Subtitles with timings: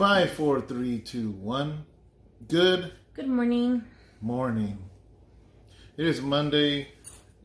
[0.00, 1.84] Five, four, three, two, one.
[2.48, 3.84] Good Good morning.
[4.22, 4.78] morning.
[5.98, 6.88] It is Monday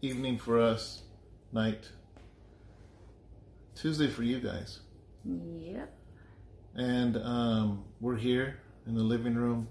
[0.01, 1.01] evening for us,
[1.51, 1.91] night.
[3.75, 4.79] Tuesday for you guys.
[5.25, 5.93] Yep.
[6.75, 9.67] And um, we're here in the living room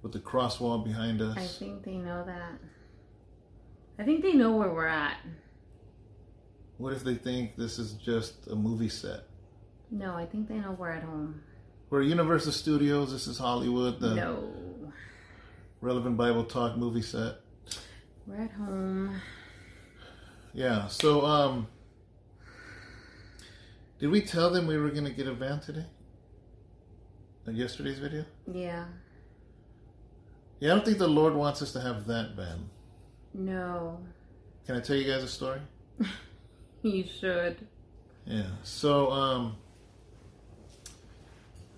[0.00, 1.36] with the cross wall behind us.
[1.36, 2.52] I think they know that.
[3.98, 5.18] I think they know where we're at.
[6.78, 9.24] What if they think this is just a movie set?
[9.90, 11.42] No, I think they know we're at home.
[11.88, 13.12] We're at Universal Studios.
[13.12, 14.52] This is Hollywood, the no.
[15.80, 17.36] Relevant Bible Talk movie set.
[18.26, 19.20] We're at home.
[20.52, 20.88] Yeah.
[20.88, 21.68] So, um,
[24.00, 25.86] did we tell them we were going to get a van today?
[27.46, 28.24] Like yesterday's video?
[28.52, 28.86] Yeah.
[30.58, 32.68] Yeah, I don't think the Lord wants us to have that van.
[33.32, 34.00] No.
[34.66, 35.60] Can I tell you guys a story?
[36.82, 37.66] You should.
[38.26, 38.46] Yeah.
[38.62, 39.56] So, um,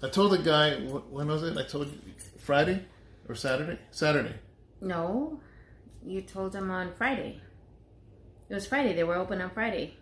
[0.03, 1.57] I told the guy, when was it?
[1.57, 1.99] I told you
[2.39, 2.85] Friday
[3.29, 3.79] or Saturday?
[3.91, 4.35] Saturday.
[4.81, 5.41] No.
[6.05, 7.41] You told him on Friday.
[8.49, 8.95] It was Friday.
[8.95, 9.97] They were open on Friday.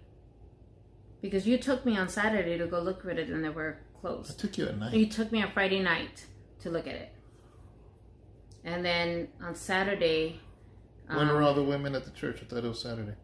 [1.22, 4.33] Because you took me on Saturday to go look at it and they were closed.
[4.33, 4.92] I took you at night.
[4.92, 6.27] You took me on Friday night
[6.60, 7.12] to look at it.
[8.64, 10.41] And then on Saturday.
[11.08, 12.41] When um, were all the women at the church?
[12.42, 13.14] I thought it was Saturday.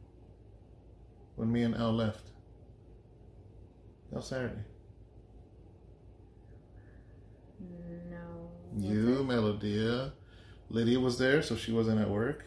[1.37, 2.31] When me and Al left.
[4.11, 4.63] That was Saturday.
[8.11, 8.51] No.
[8.89, 9.25] You?
[9.25, 10.13] Melodia.
[10.71, 12.45] Lydia was there, so she wasn't at work.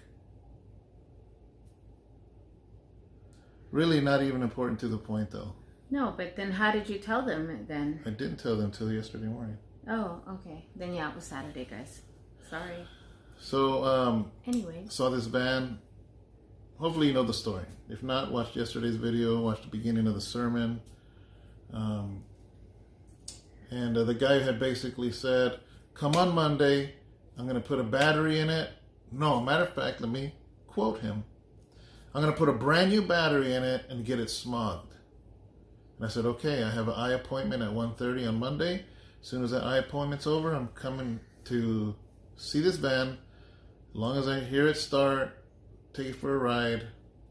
[3.71, 5.53] Really not even important to the point, though.
[5.91, 8.01] No, but then how did you tell them then?
[8.05, 9.57] I didn't tell them till yesterday morning.
[9.87, 10.65] Oh, okay.
[10.75, 12.01] Then yeah, it was Saturday, guys.
[12.49, 12.87] Sorry.
[13.37, 14.85] So, um, Anyway.
[14.89, 15.79] saw this van.
[16.79, 17.65] Hopefully, you know the story.
[17.89, 20.81] If not, watch yesterday's video, watch the beginning of the sermon.
[21.73, 22.23] Um,
[23.75, 25.59] and uh, the guy had basically said,
[25.93, 26.93] Come on Monday,
[27.37, 28.69] I'm going to put a battery in it.
[29.11, 30.33] No, matter of fact, let me
[30.67, 31.23] quote him.
[32.13, 34.91] I'm going to put a brand new battery in it and get it smogged.
[35.97, 38.85] And I said, Okay, I have an eye appointment at 1.30 on Monday.
[39.21, 41.95] As soon as that eye appointment's over, I'm coming to
[42.37, 43.09] see this van.
[43.09, 45.37] As long as I hear it start,
[45.93, 46.87] take it for a ride,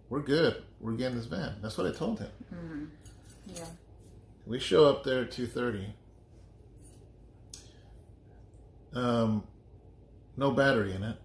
[0.08, 0.62] we're good.
[0.80, 1.56] We're getting this van.
[1.62, 2.30] That's what I told him.
[2.50, 2.84] hmm
[3.46, 3.64] Yeah.
[4.46, 5.94] We show up there at two thirty.
[8.94, 9.44] Um,
[10.36, 11.16] no battery in it.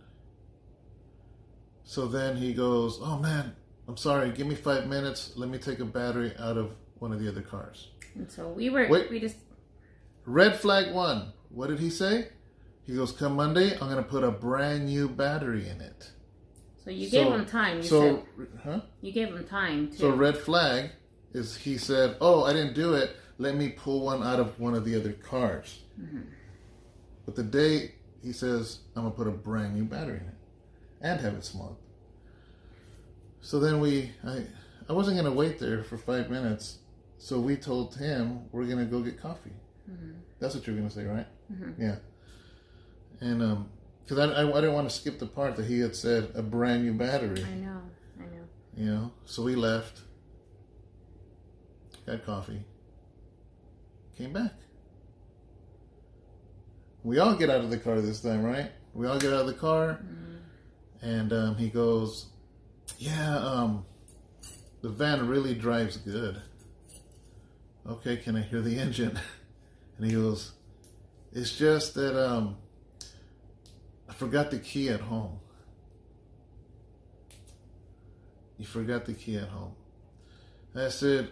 [1.84, 3.56] So then he goes, "Oh man,
[3.88, 4.32] I'm sorry.
[4.32, 5.34] Give me five minutes.
[5.36, 8.70] Let me take a battery out of one of the other cars." And so we
[8.70, 8.88] were.
[8.88, 9.10] Wait.
[9.10, 9.38] We just.
[10.26, 11.34] Red flag one.
[11.50, 12.30] What did he say?
[12.84, 16.12] He goes, "Come Monday, I'm gonna put a brand new battery in it."
[16.84, 17.78] So you So- gave them time.
[17.78, 18.02] You so,
[18.38, 18.82] said huh?
[19.02, 19.98] you gave him time to.
[19.98, 20.92] So red flag
[21.34, 23.16] is he said, "Oh, I didn't do it.
[23.40, 25.80] Let me pull one out of one of the other cars."
[27.30, 27.92] But the day
[28.24, 30.34] he says, "I'm gonna put a brand new battery in it
[31.00, 31.80] and have it smoked."
[33.40, 34.46] So then we, I,
[34.90, 36.80] I wasn't gonna wait there for five minutes.
[37.20, 39.54] So we told him we're gonna go get coffee.
[40.40, 41.28] That's what you're gonna say, right?
[41.78, 41.98] Yeah.
[43.22, 43.70] And um,
[44.04, 46.42] because I, I, I didn't want to skip the part that he had said a
[46.42, 47.46] brand new battery.
[47.46, 47.82] I know.
[48.20, 48.46] I know.
[48.76, 50.02] You know, so we left,
[52.08, 52.64] got coffee,
[54.18, 54.54] came back.
[57.04, 58.72] We all get out of the car this time, right?
[58.94, 60.02] We all get out of the car,
[61.02, 62.28] and um, he goes,
[62.98, 63.86] "Yeah, um,
[64.82, 66.42] the van really drives good."
[67.88, 69.20] Okay, can I hear the engine?
[69.98, 70.54] And he goes,
[71.34, 72.56] "It's just that um,
[74.08, 75.40] I forgot the key at home."
[78.60, 79.72] You forgot the key at home.
[80.74, 81.30] And I said,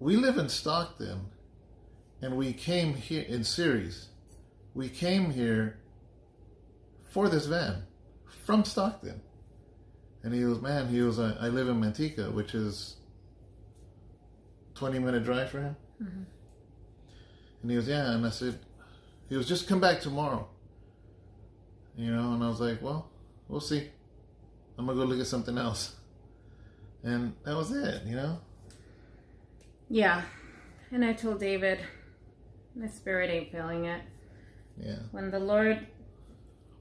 [0.00, 1.26] We live in Stockton
[2.22, 4.08] and we came here in series.
[4.76, 5.78] We came here
[7.10, 7.84] for this van
[8.44, 9.22] from Stockton.
[10.22, 12.96] And he goes, Man, he goes, I, I live in Manteca, which is
[14.74, 15.76] 20 minute drive for him.
[16.02, 16.22] Mm-hmm.
[17.62, 18.10] And he goes, Yeah.
[18.10, 18.58] And I said,
[19.30, 20.46] He goes, Just come back tomorrow.
[21.96, 23.08] You know, and I was like, Well,
[23.48, 23.88] we'll see.
[24.76, 25.96] I'm going to go look at something else.
[27.02, 28.40] And that was it, you know?
[29.88, 30.20] Yeah.
[30.92, 31.78] And I told David,
[32.74, 34.02] my spirit ain't feeling it.
[34.78, 34.98] Yeah.
[35.12, 35.86] When the Lord,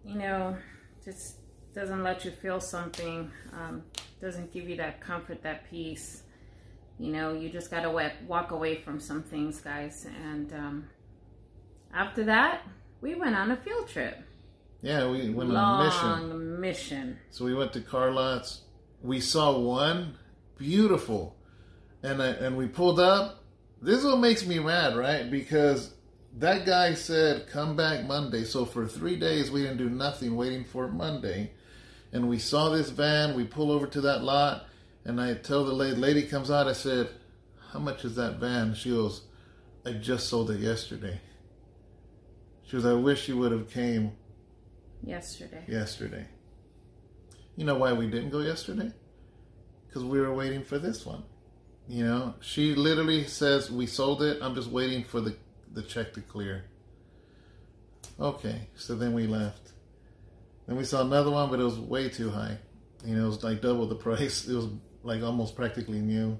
[0.04, 0.58] you know,
[1.04, 1.38] just
[1.74, 3.84] doesn't let you feel something, um,
[4.22, 6.24] doesn't give you that comfort, that peace,
[7.00, 10.08] you know, you just gotta wa- walk away from some things, guys.
[10.24, 10.88] And um,
[11.94, 12.62] after that,
[13.02, 14.18] we went on a field trip.
[14.82, 16.30] Yeah, we went on a mission.
[16.30, 17.20] Long mission.
[17.32, 18.62] So we went to car lots.
[19.02, 20.18] We saw one
[20.58, 21.36] beautiful,
[22.04, 23.44] and I, and we pulled up.
[23.82, 25.30] This is what makes me mad, right?
[25.30, 25.95] Because
[26.38, 30.66] that guy said, "Come back Monday." So for three days, we didn't do nothing, waiting
[30.66, 31.52] for Monday.
[32.12, 33.36] And we saw this van.
[33.36, 34.68] We pull over to that lot,
[35.04, 36.68] and I tell the lady, lady comes out.
[36.68, 37.10] I said,
[37.72, 39.22] "How much is that van?" She goes,
[39.86, 41.20] "I just sold it yesterday."
[42.64, 44.14] She goes, "I wish you would have came
[45.04, 45.64] Yesterday.
[45.68, 46.28] yesterday."
[47.56, 48.92] You know why we didn't go yesterday?
[49.88, 51.24] Because we were waiting for this one.
[51.88, 54.40] You know, she literally says, "We sold it.
[54.42, 55.36] I'm just waiting for the
[55.76, 56.66] the check to clear."
[58.20, 59.72] Okay, so then we left.
[60.68, 62.58] Then we saw another one, but it was way too high.
[63.04, 64.48] You know, it was like double the price.
[64.48, 64.68] It was
[65.04, 66.38] like almost practically new.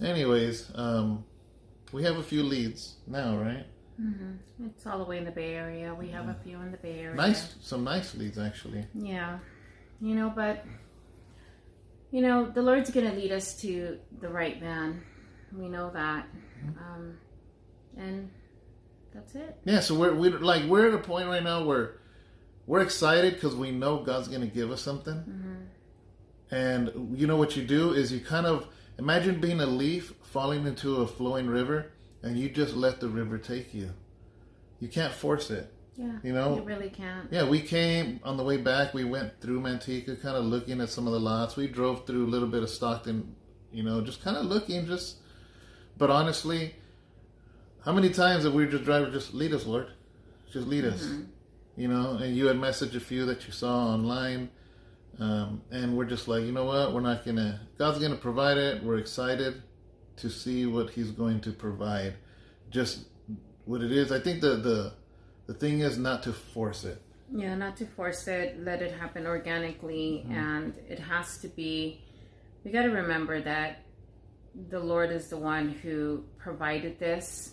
[0.00, 1.24] Anyways, um,
[1.92, 3.66] we have a few leads now, right?
[4.00, 4.66] Mm-hmm.
[4.66, 5.94] It's all the way in the Bay Area.
[5.94, 7.14] We have a few in the Bay Area.
[7.14, 8.84] Nice, some nice leads actually.
[8.94, 9.38] Yeah.
[10.00, 10.64] You know, but,
[12.10, 15.02] you know, the Lord's going to lead us to the right man.
[15.56, 16.26] We know that.
[16.78, 17.18] Um,
[17.96, 18.30] and
[19.14, 19.58] that's it.
[19.64, 21.96] Yeah, so we're we like we're at a point right now where
[22.66, 25.14] we're excited because we know God's going to give us something.
[25.14, 26.54] Mm-hmm.
[26.54, 28.68] And you know what you do is you kind of
[28.98, 31.92] imagine being a leaf falling into a flowing river,
[32.22, 33.90] and you just let the river take you.
[34.80, 35.72] You can't force it.
[35.96, 36.18] Yeah.
[36.22, 36.56] You know?
[36.56, 37.28] You really can't.
[37.30, 38.94] Yeah, we came on the way back.
[38.94, 41.56] We went through Manteca, kind of looking at some of the lots.
[41.56, 43.34] We drove through a little bit of Stockton,
[43.72, 45.16] you know, just kind of looking, just.
[45.98, 46.74] But honestly,
[47.84, 49.12] how many times have we just driving?
[49.12, 49.88] Just lead us, Lord,
[50.52, 51.02] just lead us.
[51.76, 54.50] You know, and you had messaged a few that you saw online,
[55.18, 56.92] um, and we're just like, you know what?
[56.92, 57.60] We're not gonna.
[57.78, 58.82] God's gonna provide it.
[58.82, 59.62] We're excited
[60.16, 62.14] to see what He's going to provide.
[62.70, 63.06] Just
[63.64, 64.12] what it is.
[64.12, 64.92] I think the the
[65.46, 67.00] the thing is not to force it.
[67.34, 72.02] Yeah, not to force it, let it happen organically, and it has to be.
[72.62, 73.82] We got to remember that
[74.68, 77.51] the Lord is the one who provided this,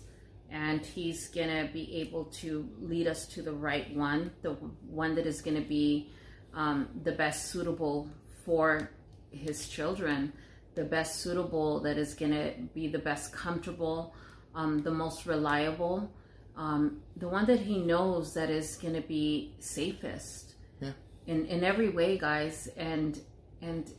[0.51, 4.51] and He's gonna be able to lead us to the right one, the
[4.89, 6.11] one that is gonna be
[6.53, 8.09] um, the best suitable
[8.45, 8.89] for
[9.31, 10.33] His children,
[10.75, 14.13] the best suitable that is gonna be the best comfortable,
[14.55, 16.11] um, the most reliable
[16.55, 20.91] um, the one that he knows that is going to be safest Yeah.
[21.25, 23.17] in in every way guys and
[23.61, 23.93] and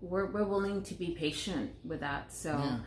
[0.00, 2.78] we're, we're willing to be patient with that so Yeah.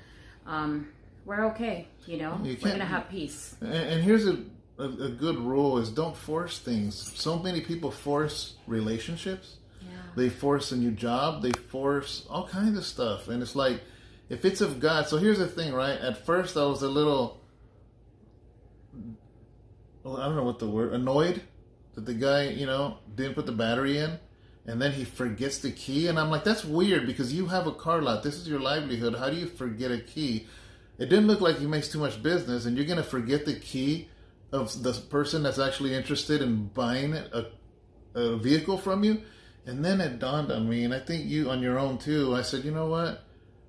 [0.48, 0.88] um,
[1.26, 4.38] we're okay you know You we're gonna have peace And, and here's a,
[4.80, 6.96] a a good rule: is don't force things.
[6.96, 9.58] So many people force relationships.
[9.82, 11.42] yeah They force a new job.
[11.44, 13.82] They force all kinds of stuff, and it's like
[14.30, 15.08] if it's of God.
[15.08, 16.00] So here's the thing, right?
[16.00, 17.42] At first, I was a little.
[20.04, 21.44] Well, I don't know what the word annoyed
[21.94, 24.18] that the guy, you know, didn't put the battery in,
[24.66, 27.72] and then he forgets the key, and I'm like, that's weird because you have a
[27.72, 28.24] car lot.
[28.24, 29.16] This is your livelihood.
[29.16, 30.48] How do you forget a key?
[30.98, 34.10] It didn't look like he makes too much business, and you're gonna forget the key
[34.52, 37.48] of the person that's actually interested in buying a,
[38.14, 39.22] a vehicle from you.
[39.66, 42.36] And then it dawned on me, and I think you on your own too.
[42.36, 43.24] I said, you know what?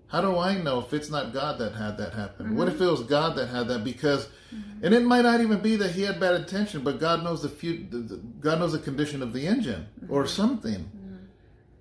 [0.09, 2.55] How do I know if it's not God that had that happen?
[2.55, 2.85] What if mm-hmm.
[2.85, 3.83] it was God that had that?
[3.83, 4.85] Because, mm-hmm.
[4.85, 7.49] and it might not even be that he had bad intention, but God knows the
[7.49, 10.29] few, the, the, God knows the condition of the engine or mm-hmm.
[10.29, 10.91] something.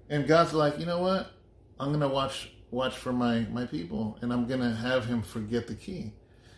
[0.10, 1.32] And God's like, you know what?
[1.80, 5.76] I'm gonna watch watch for my my people, and I'm gonna have him forget the
[5.76, 6.14] key.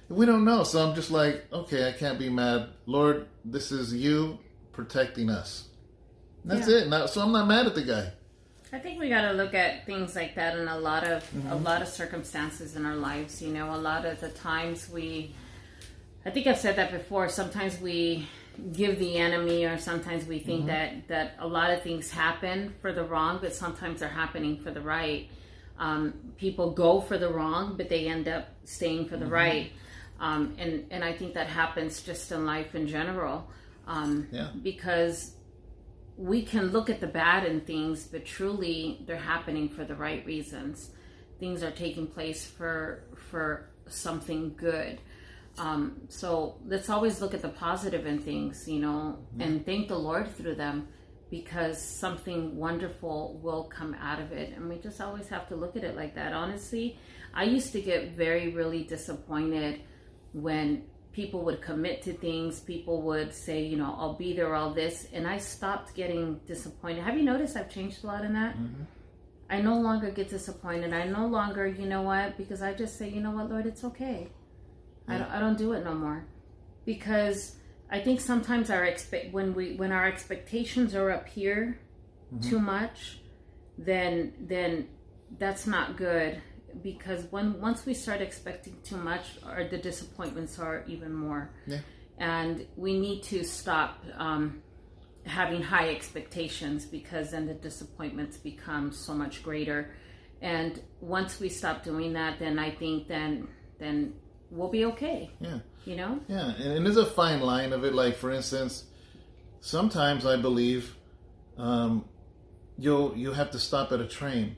[0.10, 2.70] We don't know, so I'm just like, okay, I can't be mad.
[2.86, 4.38] Lord, this is you
[4.72, 5.70] protecting us.
[6.46, 6.78] That's Yeah.
[6.78, 6.88] it.
[6.90, 8.12] Now, so I'm not mad at the guy.
[8.74, 11.38] I think we got to look at things like that in a lot of a
[11.38, 11.64] mm-hmm.
[11.64, 13.42] lot of circumstances in our lives.
[13.42, 15.34] You know, a lot of the times we,
[16.26, 17.30] I think I've said that before.
[17.30, 18.28] Sometimes we
[18.74, 20.70] give the enemy, or sometimes we think mm-hmm.
[20.70, 24.72] that that a lot of things happen for the wrong, but sometimes they're happening for
[24.72, 25.30] the right.
[25.78, 29.72] Um, people go for the wrong, but they end up staying for the right.
[30.20, 33.50] Um, and and I think that happens just in life in general.
[33.88, 34.50] Um, Yeah.
[34.62, 35.36] because
[36.18, 40.24] we can look at the bad in things, but truly they're happening for the right
[40.26, 40.92] reasons.
[41.40, 45.00] Things are taking place for for something good.
[45.58, 49.98] Um, so let's always look at the positive in things, you know, and thank the
[50.00, 50.88] Lord through them
[51.30, 54.56] because something wonderful will come out of it.
[54.56, 56.34] And we just always have to look at it like that.
[56.34, 56.98] Honestly,
[57.34, 59.82] I used to get very, really disappointed
[60.34, 64.74] when people would commit to things, people would say, you know, I'll be there, all
[64.74, 67.04] this, and I stopped getting disappointed.
[67.04, 68.56] Have you noticed I've changed a lot in that?
[68.56, 68.84] Mm-hmm.
[69.50, 70.94] I no longer get disappointed.
[70.94, 73.84] I no longer, you know what, because I just say, you know what, Lord, it's
[73.84, 74.28] okay.
[75.08, 76.26] I, don't, I don't do it no more.
[76.86, 77.56] Because
[77.94, 81.80] I think sometimes our expect when we when our expectations are up here
[82.42, 83.20] too much,
[83.78, 84.88] then then
[85.38, 86.42] that's not good.
[86.82, 91.52] because when once we start expecting too much, or the disappointments are even more.
[91.68, 91.80] Yeah.
[92.18, 94.62] And we need to stop um,
[95.26, 99.94] having high expectations because then the disappointments become so much greater.
[100.42, 103.48] And once we stop doing that, then I think then
[103.80, 104.14] then
[104.50, 105.30] we'll be okay.
[105.40, 105.60] Yeah.
[105.86, 106.20] You know.
[106.28, 107.94] Yeah, and, and there's a fine line of it.
[107.94, 108.86] Like for instance,
[109.62, 110.96] sometimes I believe
[111.58, 112.06] um,
[112.78, 114.56] you'll you have to stop at a train,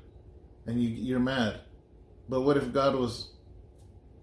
[0.66, 1.60] and you you're mad,
[2.30, 3.30] but what if God was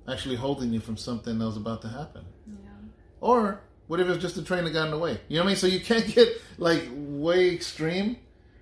[0.09, 2.25] actually holding you from something that was about to happen?
[2.47, 2.71] Yeah.
[3.21, 5.21] Or what if it's just a train that got in the way?
[5.29, 5.57] You know what I mean?
[5.57, 6.29] So you can't get
[6.59, 8.17] like way extreme.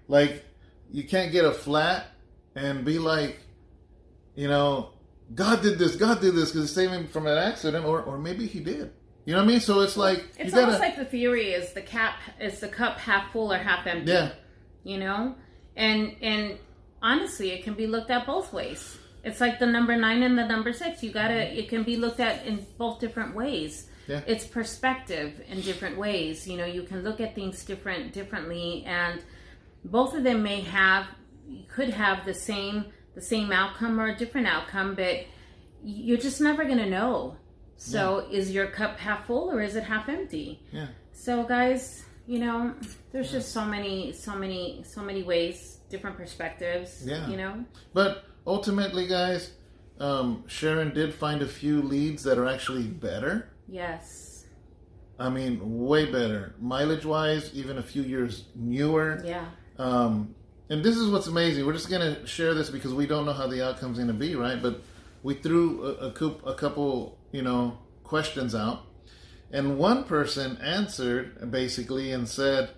[0.09, 0.45] Like
[0.91, 2.09] you can't get a flat
[2.55, 3.39] and be like,
[4.35, 4.91] you know,
[5.35, 8.19] God did this, God did this because it saved him from an accident, or or
[8.19, 8.93] maybe he did.
[9.25, 9.61] You know what I mean?
[9.61, 12.99] So it's like It's gotta, almost like the theory is the cap is the cup
[12.99, 14.11] half full or half empty.
[14.13, 14.33] yeah,
[14.83, 15.37] You know,
[15.77, 16.59] and and
[17.03, 18.99] honestly, it can be looked at both ways.
[19.23, 21.03] It's like the number nine and the number six.
[21.03, 21.35] You gotta.
[21.35, 21.59] Mm-hmm.
[21.59, 23.87] It can be looked at in both different ways.
[24.09, 24.23] Yeah.
[24.27, 26.49] It's perspective in different ways.
[26.49, 29.23] You know, you can look at things different differently, and
[29.85, 31.07] both of them may have
[31.69, 35.25] could have the same the same outcome or a different outcome, but
[35.85, 37.37] you're just never gonna know.
[37.77, 40.61] So, is your cup half full or is it half empty?
[40.71, 42.75] yeah, So guys, you know,
[43.11, 47.03] there's just so many, so many, so many ways, different perspectives.
[47.07, 47.27] Yeah.
[47.29, 47.65] You know.
[47.95, 49.53] But ultimately, guys,
[49.99, 53.51] um, Sharon did find a few leads that are actually better.
[53.67, 54.45] Yes.
[55.19, 59.23] I mean, way better mileage wise, even a few years newer.
[59.25, 59.47] Yeah.
[59.79, 60.35] Um,
[60.71, 61.67] and this is what's amazing.
[61.67, 64.15] We're just going to share this because we don't know how the outcome's going to
[64.15, 64.63] be, right?
[64.63, 64.83] But
[65.23, 68.87] we threw a, a, coup- a couple, you know, questions out.
[69.51, 72.71] And one person answered basically and said,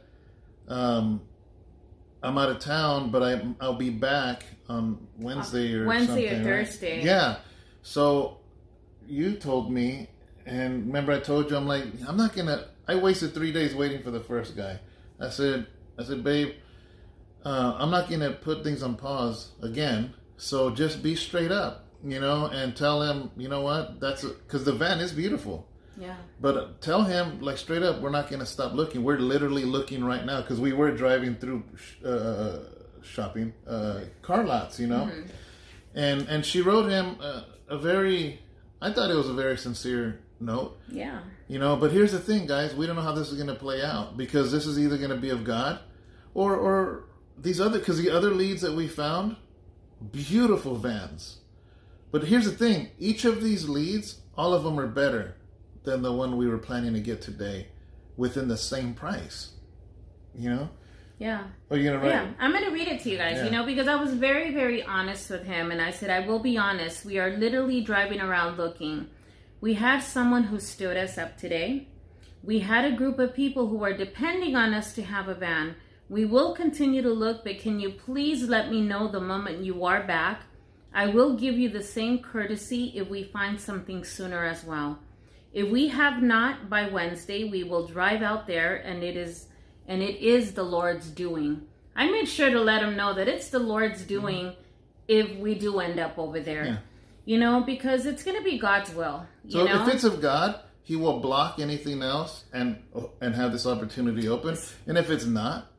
[0.69, 1.21] um,
[2.23, 6.51] I'm out of town, but I, I'll be back on Wednesday or Wednesday or something,
[6.51, 6.67] right?
[6.67, 7.05] Thursday.
[7.05, 7.37] Yeah.
[7.83, 8.39] So
[9.07, 10.09] you told me,
[10.47, 12.69] and remember I told you, I'm like, I'm not gonna.
[12.89, 14.81] I wasted three days waiting for the first guy.
[15.21, 15.67] I said,
[15.99, 16.55] I said, babe,
[17.45, 20.15] uh, I'm not gonna put things on pause again.
[20.37, 24.65] So just be straight up, you know, and tell him, you know what, that's because
[24.65, 25.69] the van is beautiful.
[25.97, 26.17] Yeah.
[26.41, 29.05] But tell him, like straight up, we're not going to stop looking.
[29.05, 32.59] We're literally looking right now because we were driving through sh- uh,
[33.03, 35.11] shopping uh, car lots, you know.
[35.95, 38.41] And and she wrote him a, a very,
[38.81, 41.21] I thought it was a very sincere note, Yeah.
[41.47, 41.77] you know.
[41.77, 44.17] But here's the thing, guys, we don't know how this is going to play out
[44.17, 45.79] because this is either going to be of God,
[46.35, 47.05] or or
[47.39, 49.37] these other because the other leads that we found,
[50.11, 51.39] beautiful vans.
[52.11, 55.37] But here's the thing: each of these leads, all of them are better
[55.85, 57.69] than the one we were planning to get today,
[58.17, 59.53] within the same price.
[60.35, 60.69] You know?
[61.19, 61.45] Yeah.
[61.71, 62.11] Are you gonna write?
[62.11, 63.45] Yeah, I'm going to read it to you guys, Yeah.
[63.45, 65.71] you know, because I was very, very honest with him.
[65.71, 67.05] And I said, I will be honest.
[67.05, 69.09] We are literally driving around looking.
[69.61, 71.87] We had someone who stood us up today.
[72.43, 75.77] We had a group of people who are depending on us to have a van.
[76.13, 79.87] We will continue to look, but can you please let me know the moment you
[79.87, 80.43] are back?
[80.93, 84.99] I will give you the same courtesy if we find something sooner as well.
[85.55, 89.47] If we have not by Wednesday, we will drive out there and it is
[89.89, 91.63] and it is the Lord's doing.
[91.97, 94.09] I made sure to let him know that it's the Lord's mm-hmm.
[94.09, 94.53] doing
[95.09, 96.65] if we do end up over there.
[96.67, 96.77] Yeah.
[97.25, 99.89] You know, because it's going to be God's will, you So know.
[99.89, 102.83] if it's of God, He will block anything else and
[103.23, 104.59] and have this opportunity open.
[104.87, 105.72] And if it's not,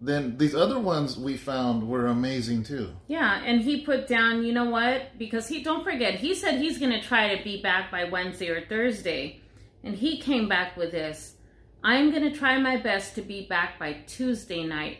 [0.00, 2.90] then these other ones we found were amazing too.
[3.06, 5.18] Yeah, and he put down, you know what?
[5.18, 8.48] Because he don't forget, he said he's going to try to be back by Wednesday
[8.48, 9.42] or Thursday.
[9.82, 11.34] And he came back with this.
[11.82, 14.98] I'm going to try my best to be back by Tuesday night,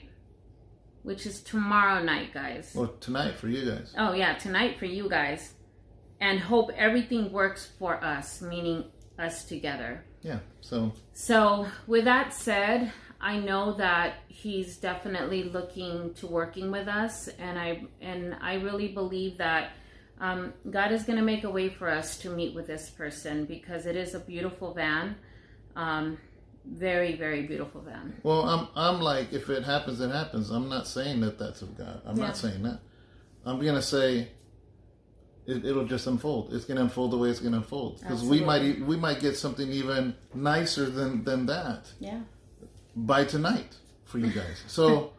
[1.02, 2.72] which is tomorrow night, guys.
[2.74, 3.94] Well, tonight for you guys.
[3.96, 5.54] Oh, yeah, tonight for you guys.
[6.20, 8.84] And hope everything works for us, meaning
[9.18, 10.04] us together.
[10.22, 10.40] Yeah.
[10.60, 17.28] So So, with that said, I know that he's definitely looking to working with us,
[17.38, 19.72] and I and I really believe that
[20.20, 23.44] um, God is going to make a way for us to meet with this person
[23.46, 25.16] because it is a beautiful van,
[25.76, 26.18] um,
[26.64, 28.14] very very beautiful van.
[28.22, 30.50] Well, I'm I'm like, if it happens, it happens.
[30.50, 32.00] I'm not saying that that's of God.
[32.06, 32.26] I'm Yeah.
[32.26, 32.80] not saying that.
[33.44, 34.28] I'm gonna say
[35.46, 36.52] it, it'll just unfold.
[36.54, 39.70] It's gonna unfold the way it's gonna unfold because we might we might get something
[39.72, 42.20] even nicer than than that Yeah,
[42.96, 44.62] by tonight for you guys.
[44.68, 45.12] So.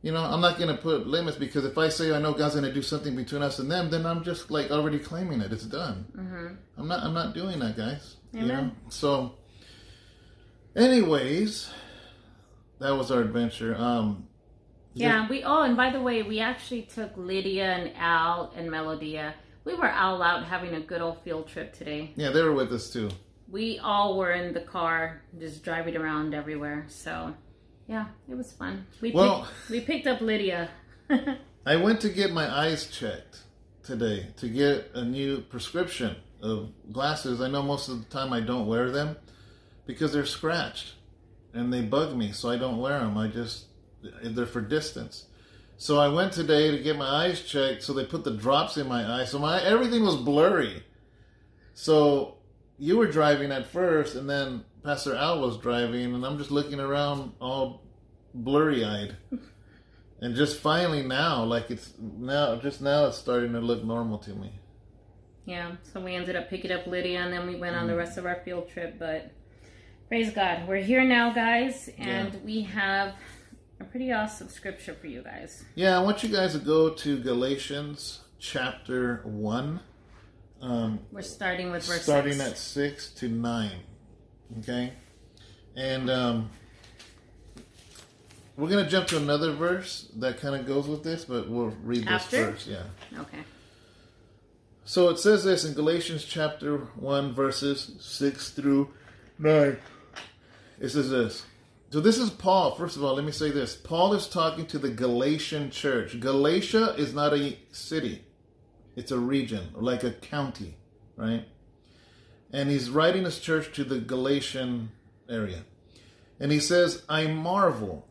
[0.00, 2.54] You know, I'm not going to put limits because if I say I know God's
[2.54, 5.52] going to do something between us and them, then I'm just like already claiming it.
[5.52, 6.06] It's done.
[6.14, 6.46] hmm
[6.80, 7.02] I'm not.
[7.02, 8.14] I'm not doing that, guys.
[8.32, 8.54] You know.
[8.54, 8.76] Amen.
[8.90, 9.34] So,
[10.76, 11.70] anyways,
[12.78, 13.74] that was our adventure.
[13.76, 14.28] Um,
[14.94, 19.34] Yeah, we oh and by the way, we actually took Lydia and Al and Melodia.
[19.64, 22.12] We were all out having a good old field trip today.
[22.16, 23.10] Yeah, they were with us too.
[23.50, 26.84] We all were in the car just driving around everywhere.
[26.88, 27.34] So
[27.86, 28.86] yeah, it was fun.
[29.00, 30.68] We Well- picked, we picked up Lydia.
[31.66, 33.38] I went to get my eyes checked
[33.82, 37.40] today to get a new prescription of glasses.
[37.40, 39.16] I know most of the time I don't wear them
[39.86, 40.92] because they're scratched
[41.54, 43.16] and they bug me, so I don't wear them.
[43.16, 43.64] I just
[44.22, 45.24] they're for distance.
[45.78, 47.82] So I went today to get my eyes checked.
[47.82, 49.24] So they put the drops in my eye.
[49.24, 50.82] So my everything was blurry.
[51.74, 52.37] So
[52.78, 56.80] you were driving at first, and then Pastor Al was driving, and I'm just looking
[56.80, 57.82] around all
[58.34, 59.16] blurry eyed.
[60.20, 64.30] And just finally now, like it's now, just now it's starting to look normal to
[64.30, 64.52] me.
[65.44, 68.00] Yeah, so we ended up picking up Lydia and then we went on the mm-hmm.
[68.00, 68.98] rest of our field trip.
[68.98, 69.30] But
[70.08, 72.40] praise God, we're here now, guys, and Yeah.
[72.44, 73.14] we have
[73.80, 75.64] a pretty awesome scripture for you guys.
[75.76, 79.80] Yeah, I want you guys to go to Galatians chapter 1,
[80.60, 82.50] um, We're starting with verse starting six.
[82.50, 83.70] at 6 to 9.
[84.60, 84.92] Okay?
[85.76, 86.50] And um,
[88.56, 91.74] we're going to jump to another verse that kind of goes with this, but we'll
[91.84, 92.52] read this After?
[92.52, 92.66] first.
[92.66, 92.82] Yeah.
[93.16, 93.38] Okay.
[94.84, 98.88] So it says this in Galatians chapter 1, verses 6 through
[99.38, 99.76] 9.
[100.80, 101.44] It says this.
[101.90, 102.74] So this is Paul.
[102.74, 103.76] First of all, let me say this.
[103.76, 106.18] Paul is talking to the Galatian church.
[106.20, 108.22] Galatia is not a city,
[108.98, 110.74] it's a region, like a county,
[111.14, 111.44] right?
[112.52, 114.90] And he's writing his church to the Galatian
[115.30, 115.62] area.
[116.40, 118.08] And he says, I marvel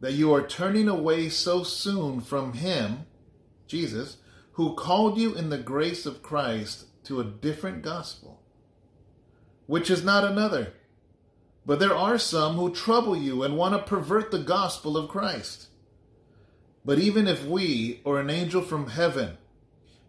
[0.00, 3.06] that you are turning away so soon from him,
[3.66, 4.18] Jesus,
[4.52, 8.42] who called you in the grace of Christ to a different gospel,
[9.66, 10.74] which is not another.
[11.64, 15.68] But there are some who trouble you and want to pervert the gospel of Christ.
[16.84, 19.38] But even if we or an angel from heaven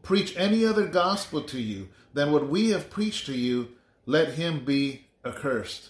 [0.07, 3.67] preach any other gospel to you than what we have preached to you,
[4.05, 5.89] let him be accursed.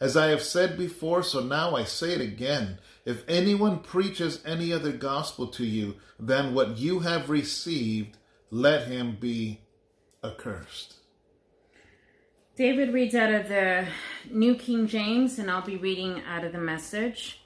[0.00, 2.80] As I have said before, so now I say it again.
[3.04, 8.18] If anyone preaches any other gospel to you than what you have received,
[8.50, 9.60] let him be
[10.24, 10.96] accursed.
[12.56, 13.86] David reads out of the
[14.28, 17.42] New King James, and I'll be reading out of the message.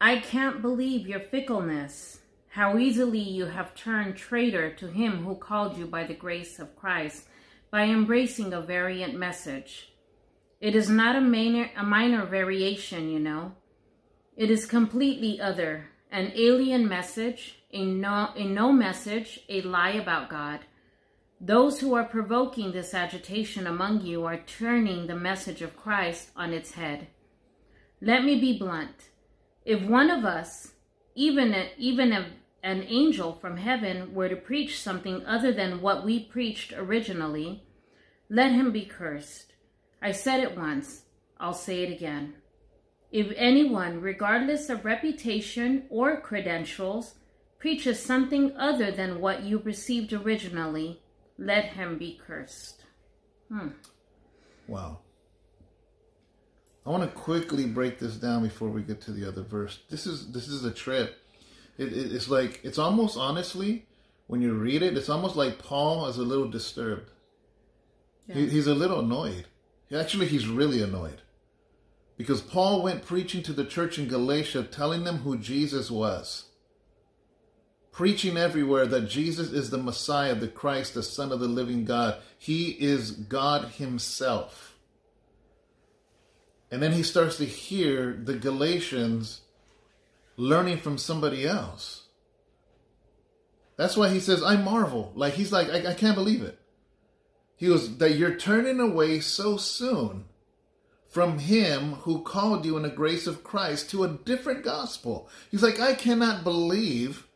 [0.00, 2.18] I can't believe your fickleness,
[2.56, 6.74] how easily you have turned traitor to him who called you by the grace of
[6.74, 7.26] Christ,
[7.70, 9.92] by embracing a variant message.
[10.58, 13.52] It is not a minor, a minor variation, you know.
[14.38, 20.30] It is completely other, an alien message, a no, a no message, a lie about
[20.30, 20.60] God.
[21.38, 26.54] Those who are provoking this agitation among you are turning the message of Christ on
[26.54, 27.08] its head.
[28.00, 29.10] Let me be blunt.
[29.66, 30.72] If one of us,
[31.14, 32.26] even even a,
[32.66, 37.62] an angel from heaven, were to preach something other than what we preached originally,
[38.28, 39.52] let him be cursed.
[40.02, 41.02] I said it once,
[41.38, 42.34] I'll say it again.
[43.12, 47.14] If anyone, regardless of reputation or credentials,
[47.60, 51.00] preaches something other than what you received originally,
[51.38, 52.82] let him be cursed.
[53.48, 53.68] Hmm.
[54.66, 54.98] Wow.
[56.84, 59.78] I want to quickly break this down before we get to the other verse.
[59.88, 61.16] This is this is a trip.
[61.78, 63.86] It, it, it's like it's almost honestly
[64.26, 67.10] when you read it, it's almost like Paul is a little disturbed.
[68.32, 69.46] He, he's a little annoyed.
[69.94, 71.22] Actually, he's really annoyed
[72.16, 76.46] because Paul went preaching to the church in Galatia, telling them who Jesus was,
[77.92, 82.16] preaching everywhere that Jesus is the Messiah, the Christ, the Son of the living God.
[82.36, 84.76] He is God Himself.
[86.68, 89.42] And then he starts to hear the Galatians
[90.36, 92.02] learning from somebody else.
[93.76, 95.12] That's why he says, I marvel.
[95.14, 96.58] Like, he's like, I, I can't believe it.
[97.56, 100.26] He was that you're turning away so soon
[101.08, 105.28] from him who called you in the grace of Christ to a different gospel.
[105.50, 107.26] He's like, I cannot believe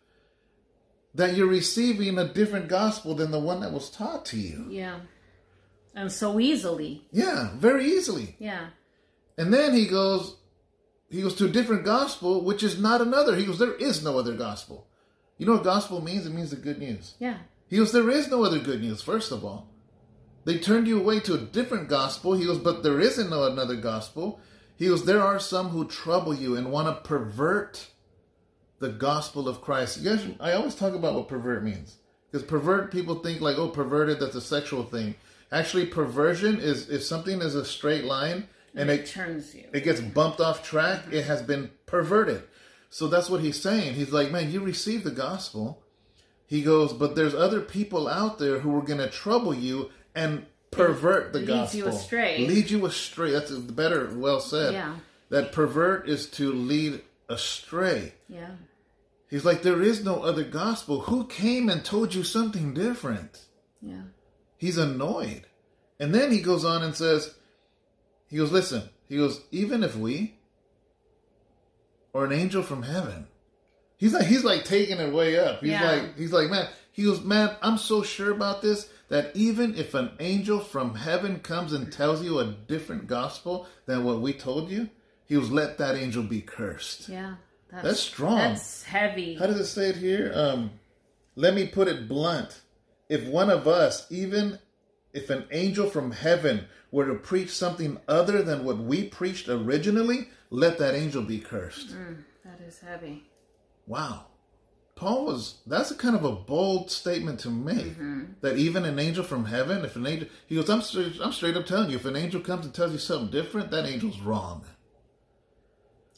[1.14, 4.66] that you're receiving a different gospel than the one that was taught to you.
[4.68, 5.00] Yeah.
[5.94, 7.02] And so easily.
[7.10, 8.36] Yeah, very easily.
[8.38, 8.68] Yeah.
[9.38, 10.36] And then he goes,
[11.10, 13.34] he goes to a different gospel, which is not another.
[13.34, 14.86] He goes, there is no other gospel.
[15.38, 16.26] You know what gospel means?
[16.26, 17.14] It means the good news.
[17.18, 17.38] Yeah.
[17.68, 19.68] He goes, there is no other good news, first of all.
[20.44, 22.34] They turned you away to a different gospel.
[22.34, 24.40] He goes, but there isn't no another gospel.
[24.76, 27.88] He goes, there are some who trouble you and want to pervert
[28.78, 29.98] the gospel of Christ.
[29.98, 31.96] You guys, I always talk about what pervert means.
[32.30, 35.16] Because pervert, people think like, oh, perverted, that's a sexual thing.
[35.52, 39.64] Actually, perversion is if something is a straight line and it it turns you.
[39.72, 42.42] it gets bumped off track, it has been perverted.
[42.88, 43.94] So that's what he's saying.
[43.94, 45.82] He's like, man, you received the gospel.
[46.46, 50.46] He goes, but there's other people out there who are going to trouble you and
[50.72, 51.78] pervert the Leads gospel.
[51.78, 52.46] you astray.
[52.46, 53.30] Lead you astray.
[53.30, 54.72] That's better, well said.
[54.72, 54.96] Yeah.
[55.28, 58.14] That pervert is to lead astray.
[58.28, 58.50] Yeah.
[59.28, 61.02] He's like, there is no other gospel.
[61.02, 63.44] Who came and told you something different?
[63.80, 64.02] Yeah.
[64.56, 65.46] He's annoyed.
[66.00, 67.34] And then he goes on and says,
[68.30, 70.36] he goes, listen, he goes, even if we
[72.12, 73.26] or an angel from heaven,
[73.96, 75.60] he's like, he's like taking it way up.
[75.60, 75.90] He's Yeah.
[75.90, 79.94] like, he's like, man, he goes, man, I'm so sure about this that even if
[79.94, 84.70] an angel from heaven comes and tells you a different gospel than what we told
[84.70, 84.88] you,
[85.26, 87.08] he goes, let that angel be cursed.
[87.08, 87.34] Yeah.
[87.70, 88.36] That's, That's strong.
[88.38, 89.36] That's heavy.
[89.36, 90.32] How does it say it here?
[90.34, 90.70] Um,
[91.36, 92.60] let me put it blunt.
[93.08, 94.58] If one of us, even
[95.12, 100.28] if an angel from heaven were to preach something other than what we preached originally,
[100.50, 101.94] let that angel be cursed.
[101.94, 103.24] Mm, that is heavy.
[103.86, 104.26] Wow.
[105.00, 107.96] Paul was, that's a kind of a bold statement to make.
[108.42, 111.56] That even an angel from heaven, if an angel, he goes, I'm straight, I'm straight
[111.56, 114.64] up telling you, if an angel comes and tells you something different, that angel's wrong.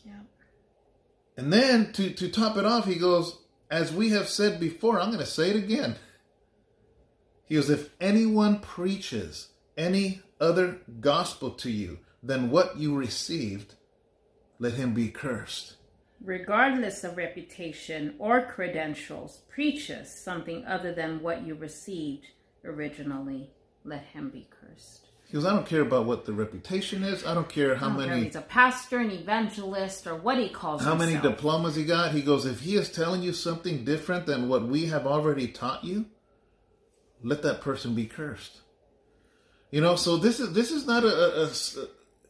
[0.04, 0.22] Yeah.
[1.36, 3.38] And then to, to top it off, he goes,
[3.70, 5.94] As we have said before, I'm going to say it again.
[7.52, 13.74] He goes, If anyone preaches any other gospel to you than what you received,
[14.58, 15.74] let him be cursed.
[16.24, 22.24] Regardless of reputation or credentials, preaches something other than what you received
[22.64, 23.50] originally.
[23.84, 25.08] Let him be cursed.
[25.26, 27.26] He goes, I don't care about what the reputation is.
[27.26, 30.48] I don't care how don't care many he's a pastor, an evangelist, or what he
[30.48, 30.98] calls himself.
[30.98, 32.12] how many diplomas he got.
[32.12, 35.84] He goes, if he is telling you something different than what we have already taught
[35.84, 36.06] you,
[37.22, 38.60] let that person be cursed.
[39.70, 41.46] You know, so this is this is not a a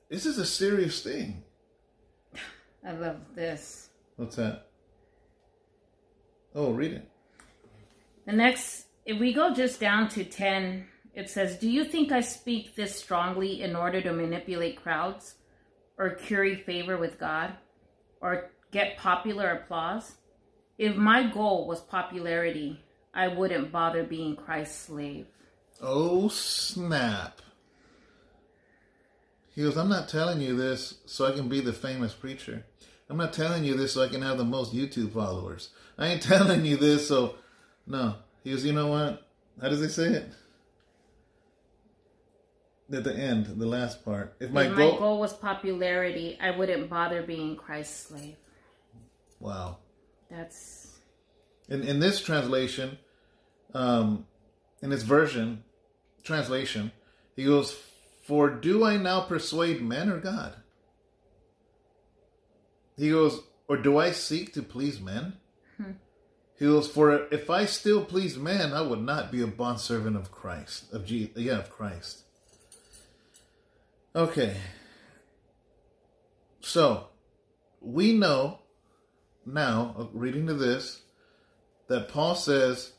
[0.08, 1.42] this is a serious thing.
[2.86, 3.90] I love this.
[4.16, 4.66] What's that?
[6.54, 7.08] Oh, read it.
[8.26, 12.20] The next, if we go just down to 10, it says, Do you think I
[12.20, 15.36] speak this strongly in order to manipulate crowds
[15.98, 17.54] or curry favor with God
[18.20, 20.16] or get popular applause?
[20.78, 25.26] If my goal was popularity, I wouldn't bother being Christ's slave.
[25.80, 27.40] Oh snap!
[29.54, 32.64] He goes, I'm not telling you this so I can be the famous preacher.
[33.10, 35.68] I'm not telling you this so I can have the most YouTube followers.
[35.98, 37.34] I ain't telling you this so
[37.86, 38.14] no.
[38.44, 39.28] He goes, you know what?
[39.60, 40.32] How does he say it?
[42.92, 44.34] At the end, the last part.
[44.40, 48.36] If my if goal, my goal was popularity, I wouldn't bother being Christ's slave.
[49.40, 49.78] wow.
[50.30, 50.91] That's
[51.72, 52.98] In in this translation,
[53.72, 54.26] um,
[54.82, 55.64] in this version,
[56.22, 56.92] translation,
[57.34, 57.74] he goes,
[58.26, 60.56] For do I now persuade men or God?
[62.98, 65.38] He goes, Or do I seek to please men?
[66.58, 70.30] He goes, For if I still please men, I would not be a bondservant of
[70.30, 70.92] Christ.
[70.92, 72.24] Of Je- yeah, of Christ.
[74.14, 74.58] Okay.
[76.60, 77.08] So
[77.80, 78.58] we know
[79.46, 81.00] now, uh, reading to this,
[81.92, 82.92] that Paul says,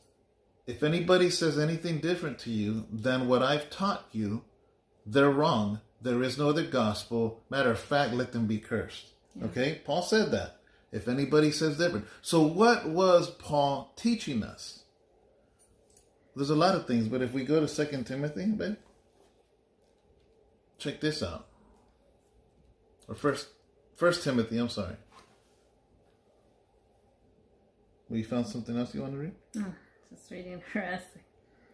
[0.67, 4.43] if anybody says anything different to you than what I've taught you,
[5.03, 5.81] they're wrong.
[5.99, 7.41] There is no other gospel.
[7.49, 9.07] Matter of fact, let them be cursed.
[9.43, 9.81] Okay?
[9.83, 10.57] Paul said that.
[10.91, 12.05] If anybody says different.
[12.21, 14.83] So, what was Paul teaching us?
[16.35, 18.75] There's a lot of things, but if we go to Second Timothy, babe,
[20.77, 21.47] check this out.
[23.07, 23.47] Or first,
[23.95, 24.57] First Timothy.
[24.57, 24.95] I'm sorry.
[28.13, 29.31] Well, you found something else you want to read?
[29.55, 31.23] that's really interesting.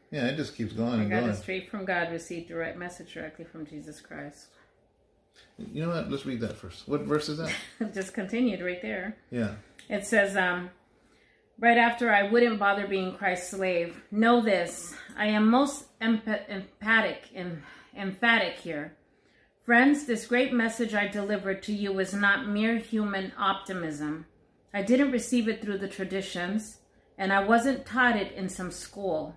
[0.09, 1.31] Yeah, it just keeps going I and got going.
[1.31, 4.45] it straight from God, received direct message directly from Jesus Christ.
[5.57, 6.09] You know what?
[6.09, 6.87] Let's read that first.
[6.87, 7.53] What verse is that?
[7.93, 9.17] Just continued right there.
[9.31, 9.55] Yeah.
[9.89, 10.69] It says, um,
[11.59, 14.01] right after I wouldn't bother being Christ's slave.
[14.09, 17.63] Know this: I am most emp- emphatic, em-
[17.97, 18.93] emphatic here,
[19.65, 20.05] friends.
[20.05, 24.25] This great message I delivered to you was not mere human optimism.
[24.73, 26.77] I didn't receive it through the traditions,
[27.17, 29.35] and I wasn't taught it in some school.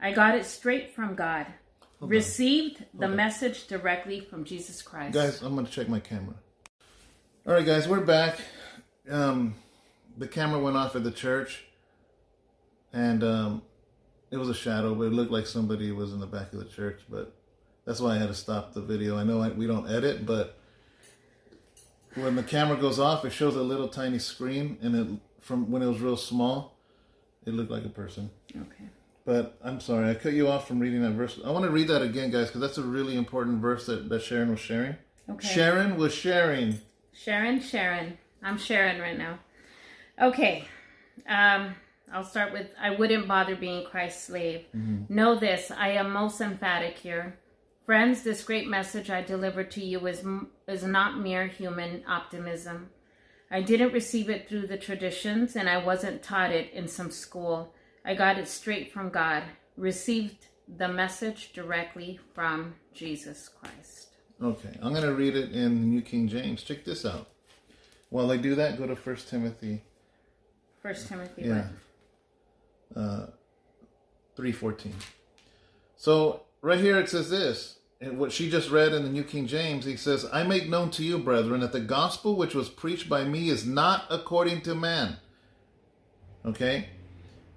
[0.00, 1.46] I got it straight from God.
[2.00, 5.14] Received the message directly from Jesus Christ.
[5.14, 6.34] Guys, I'm going to check my camera.
[7.46, 8.40] All right, guys, we're back.
[9.08, 9.54] Um,
[10.18, 11.64] the camera went off at the church,
[12.92, 13.62] and um,
[14.32, 16.64] it was a shadow, but it looked like somebody was in the back of the
[16.64, 17.02] church.
[17.08, 17.32] But
[17.84, 19.16] that's why I had to stop the video.
[19.16, 20.58] I know I, we don't edit, but
[22.14, 25.06] when the camera goes off, it shows a little tiny screen, and it
[25.40, 26.76] from when it was real small,
[27.44, 28.30] it looked like a person.
[28.54, 28.84] Okay.
[29.24, 31.38] But I'm sorry, I cut you off from reading that verse.
[31.44, 34.22] I want to read that again, guys, because that's a really important verse that, that
[34.22, 34.96] Sharon was sharing.
[35.30, 35.46] Okay.
[35.46, 36.80] Sharon was sharing.
[37.12, 38.18] Sharon, Sharon.
[38.42, 39.38] I'm Sharon right now.
[40.20, 40.64] Okay.
[41.28, 41.74] Um,
[42.12, 44.64] I'll start with I wouldn't bother being Christ's slave.
[45.08, 47.38] Know this, I am most emphatic here.
[47.92, 50.24] Friends, this great message I delivered to you is,
[50.66, 52.88] is not mere human optimism.
[53.50, 57.74] I didn't receive it through the traditions, and I wasn't taught it in some school.
[58.02, 59.42] I got it straight from God,
[59.76, 60.46] received
[60.78, 64.08] the message directly from Jesus Christ.
[64.42, 66.62] Okay, I'm going to read it in the New King James.
[66.62, 67.28] Check this out.
[68.08, 69.82] While I do that, go to 1 Timothy
[70.80, 71.42] First Timothy.
[71.42, 71.66] yeah,
[72.96, 73.26] uh,
[74.38, 74.92] 3.14.
[75.96, 77.80] So right here it says this.
[78.02, 80.90] And what she just read in the New King James, he says, I make known
[80.90, 84.74] to you, brethren, that the gospel which was preached by me is not according to
[84.74, 85.18] man.
[86.44, 86.88] Okay?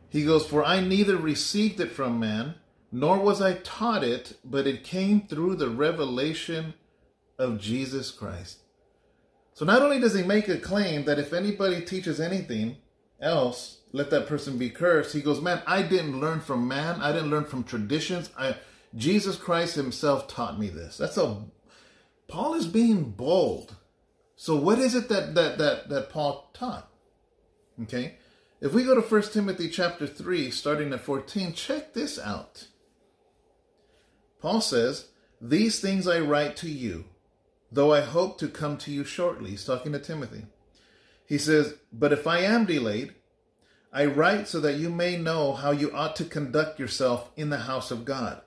[0.07, 2.53] He goes, For I neither received it from man,
[2.91, 6.75] nor was I taught it, but it came through the revelation
[7.39, 8.59] of Jesus Christ.
[9.55, 12.77] So not only does he make a claim that if anybody teaches anything
[13.19, 17.11] else, let that person be cursed, he goes, Man, I didn't learn from man, I
[17.11, 18.29] didn't learn from traditions.
[18.37, 18.57] I
[18.95, 20.97] Jesus Christ himself taught me this.
[20.97, 21.43] That's a
[22.27, 23.75] Paul is being bold.
[24.35, 26.89] So what is it that that that, that Paul taught?
[27.83, 28.15] Okay?
[28.61, 32.67] If we go to 1 Timothy chapter 3, starting at 14, check this out.
[34.39, 35.09] Paul says,
[35.41, 37.05] These things I write to you,
[37.71, 39.51] though I hope to come to you shortly.
[39.51, 40.45] He's talking to Timothy.
[41.25, 43.13] He says, But if I am delayed,
[43.91, 47.59] I write so that you may know how you ought to conduct yourself in the
[47.59, 48.41] house of God,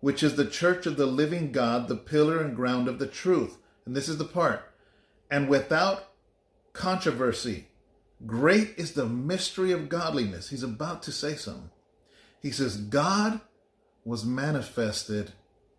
[0.00, 3.58] which is the church of the living God, the pillar and ground of the truth.
[3.84, 4.62] And this is the part.
[5.30, 6.10] And without
[6.72, 7.66] controversy,
[8.26, 10.50] great is the mystery of godliness.
[10.50, 11.70] He's about to say something.
[12.40, 13.40] He says, God
[14.04, 15.32] was manifested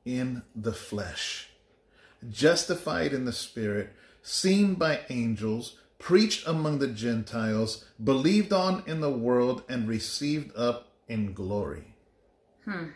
[0.05, 1.49] in the flesh,
[2.29, 9.09] justified in the spirit, seen by angels, preached among the Gentiles, believed on in the
[9.09, 11.95] world, and received up in glory.
[12.65, 12.87] Hmm.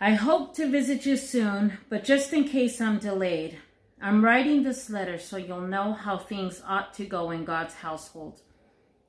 [0.00, 3.58] I hope to visit you soon, but just in case I'm delayed,
[4.00, 8.40] I'm writing this letter so you'll know how things ought to go in God's household.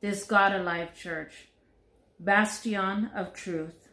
[0.02, 1.50] This God alive church,
[2.20, 3.90] bastion of truth.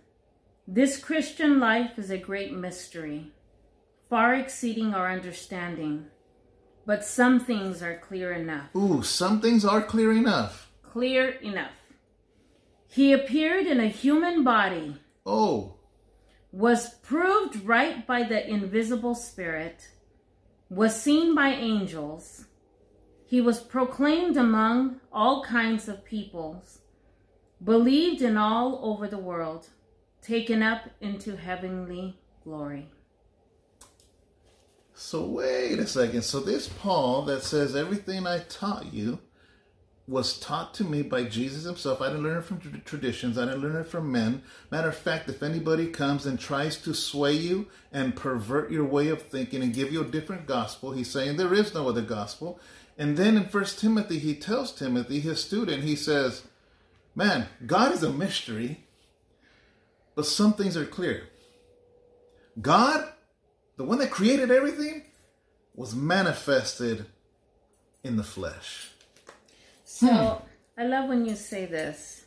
[0.66, 3.32] This Christian life is a great mystery,
[4.08, 6.06] far exceeding our understanding.
[6.86, 8.74] But some things are clear enough.
[8.74, 10.70] Ooh, some things are clear enough.
[10.82, 11.92] Clear enough.
[12.88, 15.75] He appeared in a human body, Oh,
[16.56, 19.90] was proved right by the invisible Spirit,
[20.70, 22.46] was seen by angels.
[23.26, 26.78] He was proclaimed among all kinds of peoples,
[27.62, 29.68] believed in all over the world,
[30.22, 32.88] taken up into heavenly glory.
[34.94, 36.22] so wait a second.
[36.22, 39.18] So this Paul that says everything I taught you
[40.08, 42.00] was taught to me by Jesus himself.
[42.00, 43.36] I didn't learn it from tra- traditions.
[43.36, 44.42] I didn't learn it from men.
[44.70, 49.08] Matter of fact, if anybody comes and tries to sway you and pervert your way
[49.08, 52.60] of thinking and give you a different gospel, he's saying there is no other gospel.
[52.96, 56.44] And then in First Timothy, he tells Timothy, his student, he says,
[57.14, 58.86] "Man, God is a mystery,
[60.14, 61.28] but some things are clear.
[62.62, 63.12] God,
[63.76, 65.02] the one that created everything,
[65.74, 67.06] was manifested
[68.04, 68.92] in the flesh."
[69.88, 70.80] So hmm.
[70.80, 72.24] I love when you say this.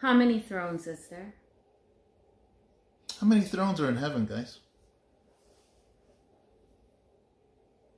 [0.00, 1.34] How many thrones is there?
[3.20, 4.60] How many thrones are in heaven, guys?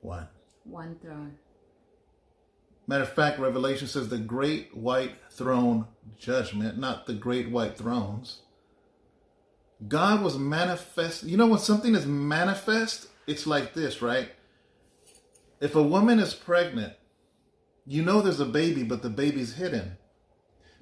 [0.01, 0.27] One.
[0.63, 1.35] One throne.
[2.87, 5.85] Matter of fact, Revelation says the great white throne
[6.17, 8.39] judgment, not the great white thrones.
[9.87, 11.23] God was manifest.
[11.23, 14.31] You know, when something is manifest, it's like this, right?
[15.59, 16.93] If a woman is pregnant,
[17.85, 19.97] you know there's a baby, but the baby's hidden.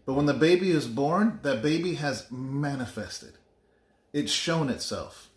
[0.06, 3.34] But when the baby is born, that baby has manifested.
[4.12, 5.30] It's shown itself.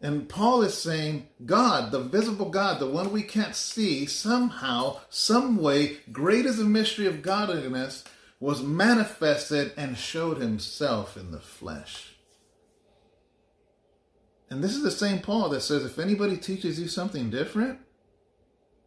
[0.00, 5.56] And Paul is saying, God, the visible God, the one we can't see, somehow, some
[5.56, 8.04] way, great is the mystery of godliness,
[8.38, 12.16] was manifested and showed himself in the flesh.
[14.50, 17.80] And this is the same Paul that says, if anybody teaches you something different,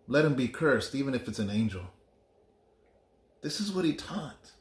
[0.07, 1.83] let him be cursed, even if it's an angel.
[3.41, 4.51] This is what he taught.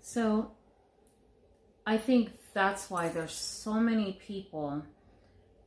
[0.00, 0.52] So
[1.86, 4.82] I think that's why there's so many people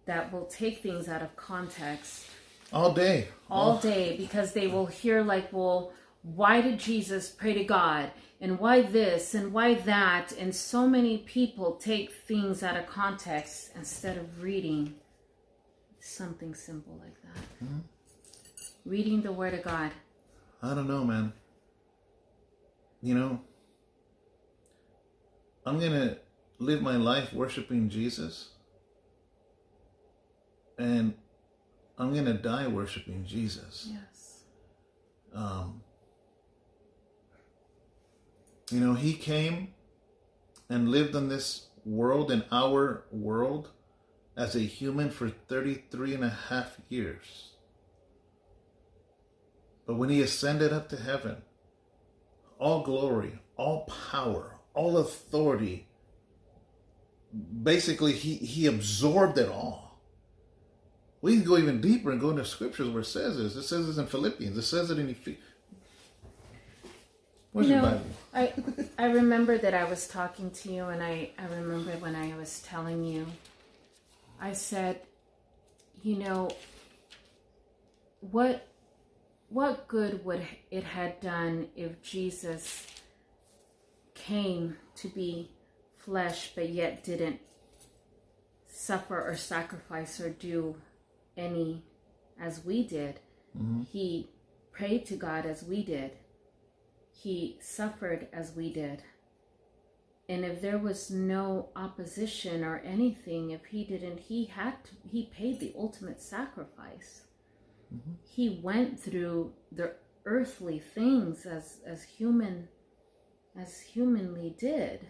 [0.05, 2.25] that will take things out of context
[2.73, 3.27] All day.
[3.49, 8.11] all day because they will hear like, well, why did Jesus pray to God?
[8.39, 10.31] And why this and why that?
[10.33, 14.95] And so many people take things out of context instead of reading
[15.99, 17.43] something simple like that.
[17.65, 17.79] Hmm?
[18.85, 19.91] Reading the Word of God.
[20.61, 21.33] I don't know, man.
[23.01, 23.41] You know,
[25.65, 26.17] I'm going to
[26.59, 28.49] live my life worshiping Jesus.
[30.77, 31.15] And
[31.97, 33.89] I'm going to die worshiping Jesus.
[33.91, 34.43] Yes.
[35.33, 35.81] Um,
[38.69, 39.73] you know, he came
[40.69, 43.69] and lived in this world, in our world,
[44.37, 47.50] as a human for 33 and a half years.
[49.85, 51.37] But when he ascended up to heaven,
[52.59, 55.87] all glory, all power, all authority,
[57.63, 59.99] basically, he, he absorbed it all.
[61.21, 63.55] We can go even deeper and go into scriptures where it says this.
[63.55, 64.57] It says this in Philippians.
[64.57, 65.45] It says it in Ephesians.
[67.51, 68.05] Where's you your know, Bible?
[68.33, 68.53] I
[68.97, 72.61] I remember that I was talking to you, and I I remember when I was
[72.61, 73.27] telling you,
[74.39, 75.01] I said,
[76.01, 76.49] you know,
[78.21, 78.67] what
[79.51, 82.87] what good would it had done if Jesus
[84.15, 85.51] came to be
[85.97, 87.39] flesh, but yet didn't
[88.67, 90.75] suffer or sacrifice or do
[91.37, 91.83] any
[92.39, 93.19] as we did?
[93.57, 93.81] Mm-hmm.
[93.91, 94.29] He
[94.71, 96.11] prayed to God as we did
[97.21, 99.03] he suffered as we did.
[100.27, 105.29] And if there was no opposition or anything, if he didn't, he had to, he
[105.35, 107.21] paid the ultimate sacrifice.
[108.23, 109.93] He went through the
[110.25, 112.69] earthly things as, as human,
[113.59, 115.07] as humanly did.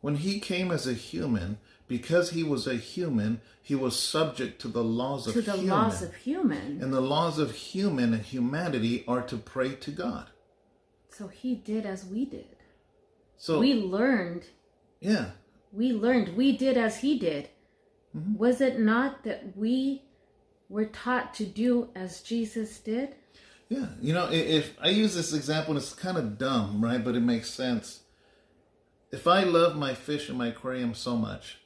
[0.00, 4.68] When he came as a human, because he was a human, he was subject to
[4.68, 5.68] the laws of To the human.
[5.70, 6.82] laws of human.
[6.82, 10.28] and the laws of human and humanity are to pray to God.
[11.08, 12.56] So he did as we did.
[13.38, 14.44] So We learned
[15.00, 15.30] yeah,
[15.72, 17.48] we learned we did as he did
[18.16, 18.36] mm-hmm.
[18.36, 20.02] was it not that we
[20.68, 23.14] were taught to do as jesus did
[23.68, 23.86] yeah.
[24.00, 27.02] You know, if I use this example, and it's kind of dumb, right?
[27.02, 28.00] But it makes sense.
[29.12, 31.58] If I love my fish in my aquarium so much,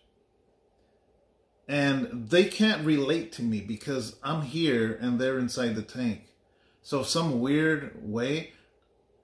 [1.69, 6.27] and they can't relate to me because I'm here and they're inside the tank,
[6.83, 8.53] so some weird way,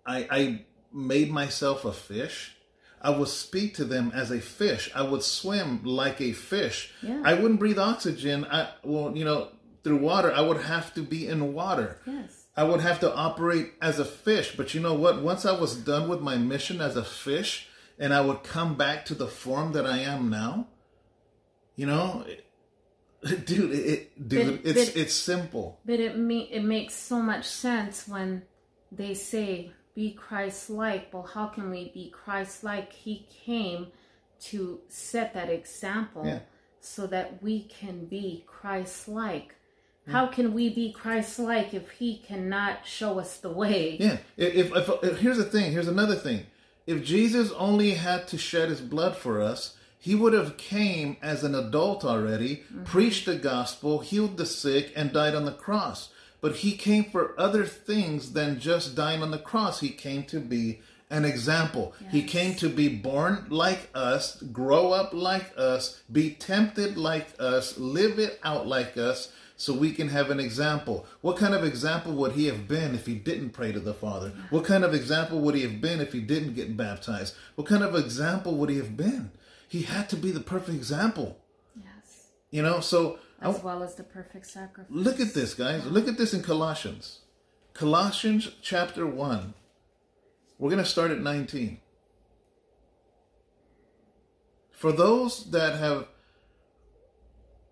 [0.07, 2.55] I, I made myself a fish.
[3.01, 4.91] I would speak to them as a fish.
[4.95, 6.93] I would swim like a fish.
[7.03, 7.23] Yeah.
[7.25, 8.45] I wouldn't breathe oxygen.
[8.45, 9.51] I well, you know,
[9.85, 10.33] through water.
[10.33, 11.99] I would have to be in water.
[12.07, 14.57] yes I would have to operate as a fish.
[14.57, 15.23] But you know what?
[15.23, 17.69] Once I was done with my mission as a fish
[18.01, 20.67] and I would come back to the form that I am now,
[21.77, 22.25] you know,
[23.45, 25.79] dude, it, dude, But- it's but- it's simple.
[25.85, 28.43] but it me- it makes so much sense when
[28.91, 33.89] they say be christ-like well how can we be christ-like he came
[34.41, 36.39] to set that example Yeah.
[36.81, 39.55] so that we can be christ-like
[40.11, 44.19] how can we be christ-like if he cannot show us the way Yeah.
[44.37, 46.47] If, if, if here's the thing, here's another thing.
[46.87, 51.45] If Jesus only had to shed his blood for us, he would have came as
[51.45, 52.85] an adult already, mm-hmm.
[52.85, 56.11] preached the gospel, healed the sick, and died on the cross.
[56.41, 59.81] But he came for other things than just dying on the cross.
[59.81, 61.95] He came to be an example.
[62.11, 67.79] He came to be born like us, grow up like us, be tempted like us,
[67.79, 71.05] live it out like us, so we can have an example.
[71.21, 74.33] What kind of example would he have been if he didn't pray to the Father?
[74.51, 77.35] What kind of example would he have been if he didn't get baptized?
[77.57, 79.33] What kind of example would he have been?
[79.69, 81.39] He had to be the perfect example.
[81.77, 85.85] yes You know, so as well as the perfect sacrifice look at this, guys.
[85.87, 87.21] Look at this in Colossians.
[87.75, 89.55] Colossians chapter 1.
[90.59, 91.81] We're going to start at 19.
[94.71, 96.07] For those that have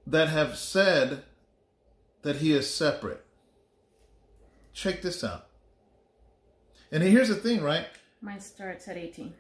[0.05, 1.23] that have said
[2.27, 3.25] that he is separate.
[4.73, 5.47] Check this out.
[6.91, 7.87] And here's the thing, right?
[8.21, 9.33] mine starts at 18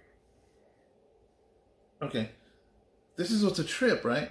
[2.00, 2.30] Okay.
[3.16, 4.30] This is what's a trip, right?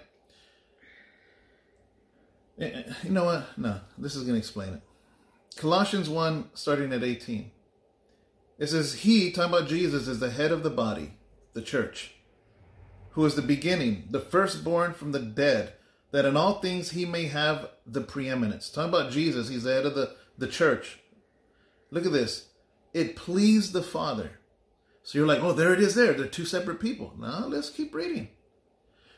[2.57, 3.57] Eh, eh, You know what?
[3.57, 4.81] No, this is going to explain it.
[5.57, 7.51] Colossians 1, starting at 18.
[8.57, 11.17] It says, He, talking about Jesus, is the head of the body,
[11.53, 12.13] the church,
[13.12, 15.73] who is the beginning, the firstborn from the dead,
[16.15, 18.69] that in all things he may have the preeminence.
[18.69, 20.99] Talking about Jesus, he's the head of the, the church.
[21.91, 22.47] Look at this.
[22.93, 24.39] It pleased the Father.
[25.03, 26.13] So you're like, oh, there it is there.
[26.13, 27.13] They're two separate people.
[27.19, 28.29] Now let's keep reading.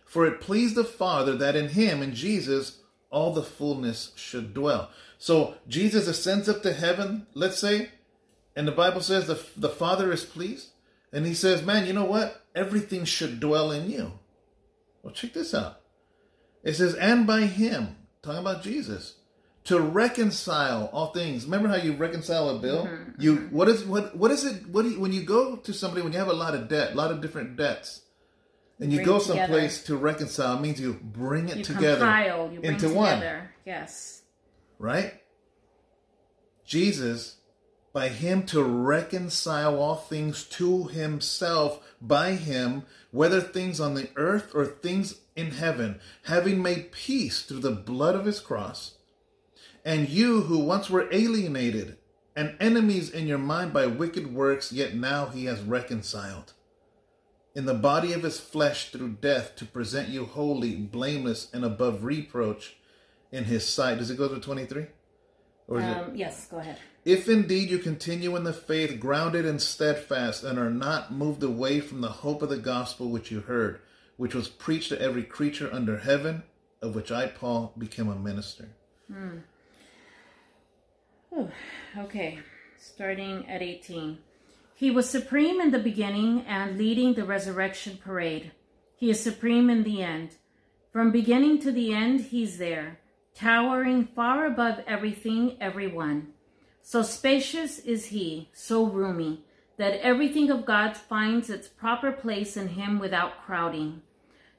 [0.07, 2.79] For it pleased the Father that in him, in Jesus,
[3.11, 4.89] all the fullness should dwell.
[5.19, 7.89] So Jesus ascends up to heaven, let's say,
[8.55, 10.69] and the Bible says the, the Father is pleased.
[11.13, 12.43] And he says, man, you know what?
[12.55, 14.13] Everything should dwell in you.
[15.03, 15.81] Well, check this out.
[16.67, 19.15] It says, and by him, talking about Jesus,
[19.63, 21.45] to reconcile all things.
[21.45, 22.87] Remember how you reconcile a bill?
[22.87, 23.55] Mm-hmm, you mm-hmm.
[23.55, 24.67] what is what what is it?
[24.67, 26.91] What do you, when you go to somebody when you have a lot of debt,
[26.91, 28.01] a lot of different debts,
[28.81, 32.59] and you bring go someplace to reconcile, means you bring it you together compile, you
[32.59, 33.23] into one.
[33.65, 34.23] Yes.
[34.77, 35.13] Right.
[36.65, 37.37] Jesus,
[37.93, 44.51] by him to reconcile all things to himself, by him, whether things on the earth
[44.53, 48.97] or things in heaven, having made peace through the blood of his cross
[49.87, 51.97] and you who once were alienated
[52.35, 56.51] and enemies in your mind by wicked works, yet now he has reconciled
[57.55, 62.03] in the body of his flesh through death to present you holy, blameless, and above
[62.03, 62.75] reproach
[63.31, 63.97] in his sight.
[63.97, 64.87] Does it go to 23?
[65.69, 66.11] Or um.
[66.13, 66.77] Yes, go ahead.
[67.07, 71.79] If indeed you continue in the faith, grounded and steadfast, and are not moved away
[71.79, 73.79] from the hope of the gospel which you heard,
[74.17, 76.43] which was preached to every creature under heaven,
[76.81, 78.69] of which I, Paul, became a minister.
[79.11, 79.37] Hmm
[81.97, 82.39] okay,
[82.77, 84.17] starting at 18.
[84.75, 88.51] He was supreme in the beginning and leading the resurrection parade.
[88.95, 90.35] He is supreme in the end.
[90.91, 92.99] From beginning to the end, he's there,
[93.35, 96.33] towering far above everything, everyone.
[96.89, 99.43] So spacious is he, so roomy,
[99.75, 104.03] that everything of God finds its proper place in him without crowding.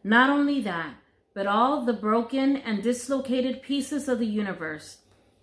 [0.04, 0.96] Not only that,
[1.32, 4.98] but all the broken and dislocated pieces of the universe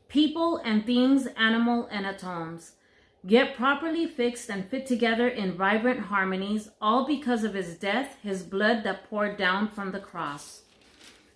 [0.09, 2.73] people and things, animal and atoms,
[3.25, 8.43] get properly fixed and fit together in vibrant harmonies, all because of his death, his
[8.43, 10.61] blood that poured down from the cross.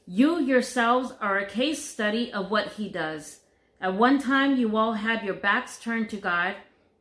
[0.05, 3.39] You yourselves are a case study of what he does.
[3.81, 6.55] At one time, you all had your backs turned to God,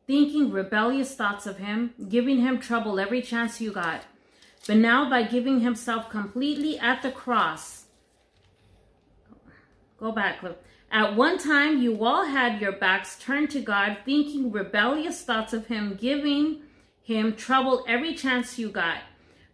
[0.07, 4.03] thinking rebellious thoughts of him, giving him trouble every chance you got.
[4.65, 7.85] But now, by giving himself completely at the cross,
[9.97, 10.43] go back.
[10.91, 15.67] At one time, you all had your backs turned to God, thinking rebellious thoughts of
[15.67, 16.63] Him, giving
[17.03, 19.01] Him trouble every chance you got.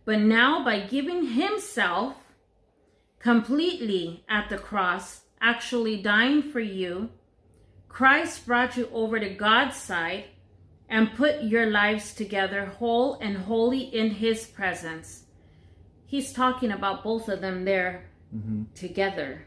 [0.05, 2.15] But now, by giving Himself
[3.19, 7.09] completely at the cross, actually dying for you,
[7.87, 10.25] Christ brought you over to God's side
[10.89, 15.23] and put your lives together whole and holy in His presence.
[16.05, 18.05] He's talking about both of them there
[18.35, 18.63] mm-hmm.
[18.75, 19.45] together.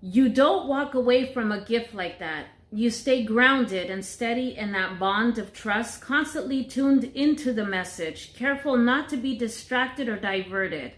[0.00, 2.46] You don't walk away from a gift like that.
[2.70, 8.34] You stay grounded and steady in that bond of trust, constantly tuned into the message,
[8.34, 10.92] careful not to be distracted or diverted.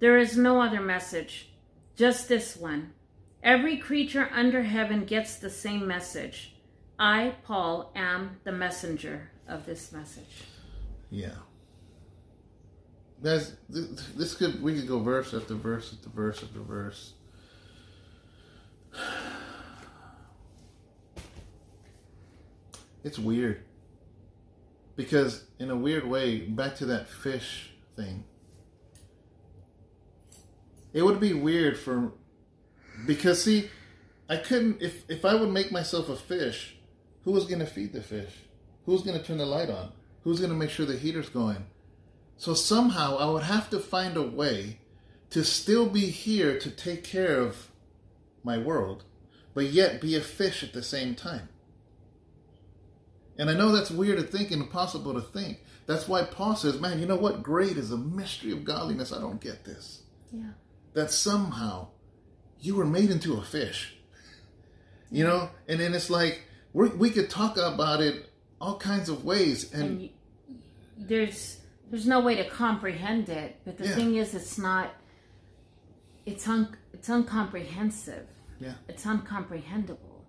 [0.00, 1.51] There is no other message,
[1.96, 2.92] just this one.
[3.42, 6.54] Every creature under heaven gets the same message.
[6.98, 10.44] I, Paul, am the messenger of this message.
[11.10, 11.34] Yeah.
[13.22, 17.14] Guys, this could we could go verse after verse after verse after verse
[23.04, 23.64] it's weird.
[24.96, 28.24] Because, in a weird way, back to that fish thing,
[30.92, 32.12] it would be weird for.
[33.06, 33.70] Because, see,
[34.28, 34.82] I couldn't.
[34.82, 36.76] If, if I would make myself a fish,
[37.24, 38.32] who was going to feed the fish?
[38.86, 39.92] Who's going to turn the light on?
[40.24, 41.66] Who's going to make sure the heater's going?
[42.36, 44.78] So, somehow, I would have to find a way
[45.30, 47.68] to still be here to take care of
[48.44, 49.04] my world,
[49.54, 51.48] but yet be a fish at the same time.
[53.38, 55.60] And I know that's weird to think and impossible to think.
[55.86, 57.42] That's why Paul says, man, you know what?
[57.42, 59.12] Great is a mystery of godliness.
[59.12, 60.02] I don't get this.
[60.30, 60.50] Yeah.
[60.94, 61.88] That somehow
[62.60, 63.96] you were made into a fish.
[65.10, 65.50] You know?
[65.68, 68.30] And then it's like, we we could talk about it
[68.60, 69.72] all kinds of ways.
[69.72, 70.10] And,
[70.48, 70.58] and
[70.96, 73.60] there's there's no way to comprehend it.
[73.64, 73.94] But the yeah.
[73.94, 74.94] thing is, it's not,
[76.24, 78.26] it's, un, it's incomprehensive.
[78.60, 78.72] Yeah.
[78.88, 80.24] It's uncomprehendable.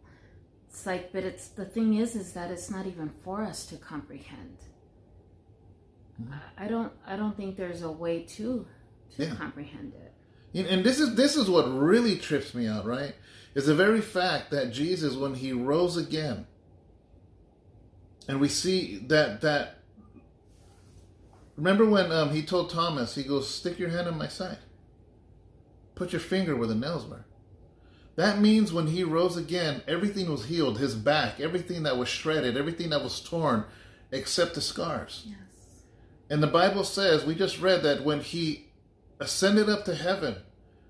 [0.70, 3.78] It's like, but it's the thing is, is that it's not even for us to
[3.78, 4.57] comprehend.
[6.22, 6.34] Mm-hmm.
[6.57, 8.66] I don't, I don't think there's a way to
[9.16, 9.36] to yeah.
[9.36, 10.14] comprehend it.
[10.54, 13.16] And this is this is what really trips me out, right?
[13.56, 16.47] Is the very fact that Jesus, when he rose again,
[18.28, 19.80] and we see that that.
[21.56, 24.58] Remember when um, he told Thomas, he goes, "Stick your hand in my side.
[25.95, 27.26] Put your finger where the nails were."
[28.16, 30.78] That means when he rose again, everything was healed.
[30.78, 33.66] His back, everything that was shredded, everything that was torn,
[34.12, 35.24] except the scars.
[35.26, 35.38] Yes.
[36.30, 38.68] And the Bible says, we just read that when he
[39.20, 40.38] ascended up to heaven,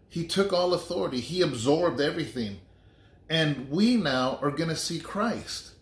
[0.09, 2.59] he took all authority, he absorbed everything.
[3.29, 5.73] And we now are going to see Christ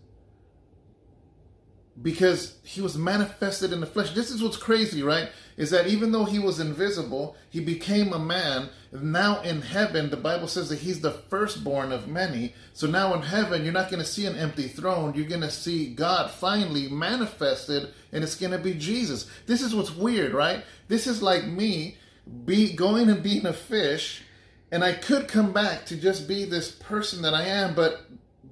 [2.01, 4.11] because he was manifested in the flesh.
[4.11, 5.29] This is what's crazy, right?
[5.57, 8.69] Is that even though he was invisible, he became a man.
[8.91, 12.53] Now in heaven, the Bible says that he's the firstborn of many.
[12.73, 15.13] So now in heaven, you're not going to see an empty throne.
[15.13, 19.29] You're going to see God finally manifested, and it's going to be Jesus.
[19.45, 20.63] This is what's weird, right?
[20.87, 21.97] This is like me
[22.45, 24.23] be going and being a fish,
[24.71, 28.05] and I could come back to just be this person that I am, but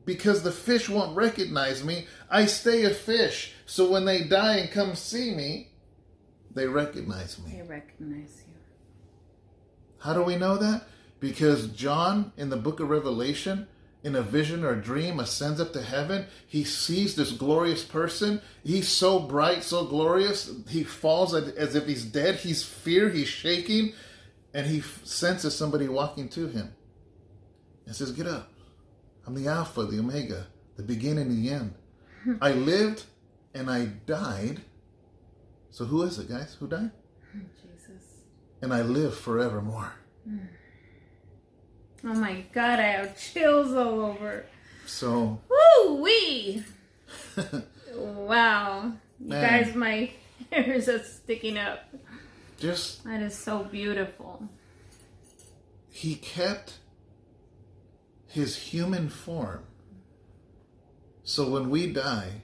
[0.06, 3.54] because the fish won't recognize me, I stay a fish.
[3.66, 5.70] So when they die and come see me,
[6.54, 7.52] they recognize me.
[7.58, 8.54] They recognize you.
[10.00, 10.88] How do we know that?
[11.20, 13.68] Because John in the book of Revelation,
[14.04, 16.26] in a vision or a dream, ascends up to heaven.
[16.48, 18.42] He sees this glorious person.
[18.64, 20.52] He's so bright, so glorious.
[20.70, 22.36] He falls as if he's dead.
[22.36, 23.94] He's fear, he's shaking,
[24.54, 26.74] and he senses somebody walking to him
[27.86, 28.52] and says, Get up.
[29.28, 30.48] I'm the Alpha, the Omega,
[30.78, 31.74] the beginning and the end.
[32.42, 33.04] I lived
[33.54, 34.62] and I died.
[35.72, 36.56] So who is it, guys?
[36.60, 36.92] Who died?
[37.34, 38.24] Jesus.
[38.62, 39.94] And I live forevermore.
[40.28, 40.38] Hmm.
[42.04, 44.46] Oh my God, I have chills all over.
[44.86, 45.40] So.
[45.50, 46.64] Woo wee!
[47.94, 48.94] wow.
[49.20, 49.64] You Man.
[49.66, 50.12] guys, my
[50.52, 51.90] hairs are sticking up.
[52.60, 54.48] Just That is so beautiful.
[55.90, 56.74] he kept
[58.28, 59.64] his human form.
[61.24, 62.44] So when we die,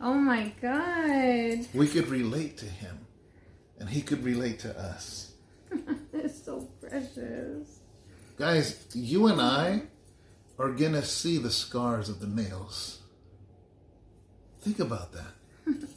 [0.00, 1.66] Oh my God.
[1.74, 3.06] we could relate to him
[3.78, 5.32] and he could relate to us.
[6.12, 7.78] it's so precious.
[8.36, 9.82] Guys, you and I
[10.58, 13.00] are going to see the scars of the nails.
[14.60, 15.32] Think about that.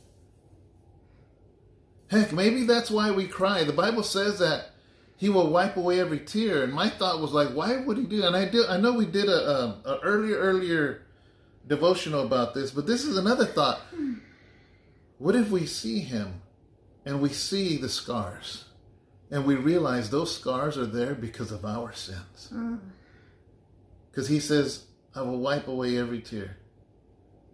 [2.08, 3.64] Heck, maybe that's why we cry.
[3.64, 4.72] The Bible says that
[5.18, 8.22] he will wipe away every tear, and my thought was like, why would he do?
[8.22, 8.28] That?
[8.28, 8.68] And I did.
[8.68, 11.02] I know we did a, a, a earlier earlier
[11.68, 13.80] devotional about this, but this is another thought.
[13.96, 14.16] Hmm.
[15.18, 16.42] What if we see him,
[17.06, 18.64] and we see the scars,
[19.32, 22.50] and we realize those scars are there because of our sins?
[22.54, 22.80] Mm.
[24.12, 26.58] Because he says, I will wipe away every tear,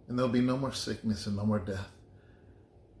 [0.08, 1.88] and there'll be no more sickness and no more death.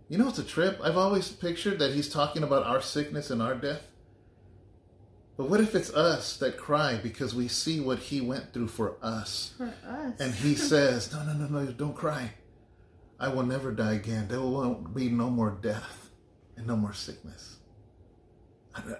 [0.08, 0.78] You know, it's a trip.
[0.82, 3.82] I've always pictured that he's talking about our sickness and our death.
[5.36, 8.96] But what if it's us that cry because we see what he went through for
[9.02, 9.54] us?
[9.56, 10.20] For us.
[10.20, 12.32] And he says, No, no, no, no, don't cry.
[13.18, 14.28] I will never die again.
[14.28, 16.10] There won't be no more death
[16.56, 17.56] and no more sickness.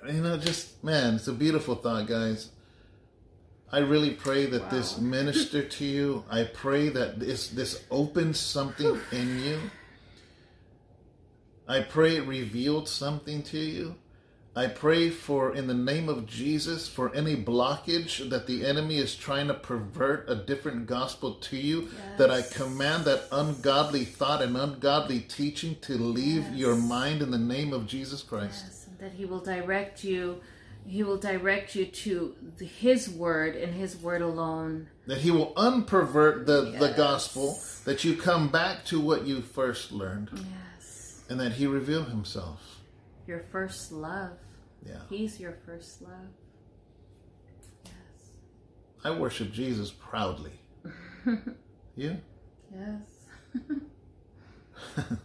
[0.07, 2.51] You know, just, man, it's a beautiful thought, guys.
[3.71, 6.25] I really pray that this minister to you.
[6.31, 9.59] I pray that this this opens something in you.
[11.67, 13.95] I pray it revealed something to you.
[14.55, 19.17] I pray for, in the name of Jesus, for any blockage that the enemy is
[19.17, 24.55] trying to pervert a different gospel to you, that I command that ungodly thought and
[24.55, 26.57] ungodly teaching to leave Yes.
[26.59, 28.65] your mind in the name of Jesus Christ.
[28.67, 30.41] Yes, that He will direct you.
[30.87, 34.89] He will direct you to the, His word and His word alone.
[35.07, 39.91] That he will unpervert the, the gospel, that you come back to what you first
[39.91, 42.81] learned, Yes, and that he reveal himself.
[43.27, 44.39] your first love.
[44.87, 45.01] Yeah.
[45.11, 46.31] He's your first love.
[47.85, 47.93] Yes,
[49.03, 50.53] I worship Jesus proudly.
[51.97, 52.19] you?
[52.73, 53.67] yes.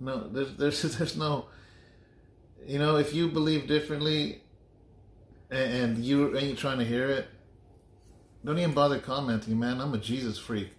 [0.00, 1.46] No, there's there's there's no.
[2.66, 4.42] You know, if you believe differently,
[5.50, 7.28] and, and you ain't trying to hear it,
[8.44, 9.80] don't even bother commenting, man.
[9.80, 10.70] I'm a Jesus freak.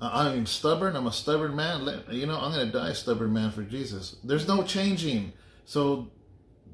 [0.00, 0.96] I- I'm stubborn.
[0.96, 2.02] I'm a stubborn man.
[2.10, 4.16] You know, I'm gonna die a stubborn man for Jesus.
[4.24, 5.32] There's no changing.
[5.64, 6.08] So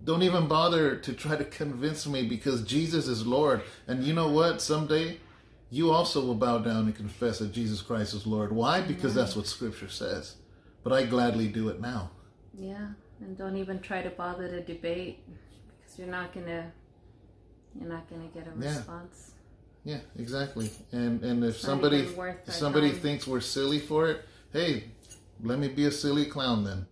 [0.04, 3.62] don't even bother to try to convince me because Jesus is Lord.
[3.86, 4.60] And you know what?
[4.60, 5.18] Someday
[5.70, 8.52] you also will bow down and confess that Jesus Christ is Lord.
[8.52, 8.80] Why?
[8.80, 10.36] Because that's what Scripture says.
[10.84, 12.10] But I gladly do it now.
[12.54, 12.90] Yeah,
[13.20, 15.20] and don't even try to bother to debate
[15.80, 16.70] because you're not gonna
[17.78, 18.76] you're not gonna get a Yeah.
[18.76, 19.32] response.
[19.84, 20.70] Yeah, exactly.
[20.92, 23.00] And and if It's somebody if somebody time.
[23.00, 24.84] thinks we're silly for it, hey,
[25.42, 26.86] let me be a silly clown then.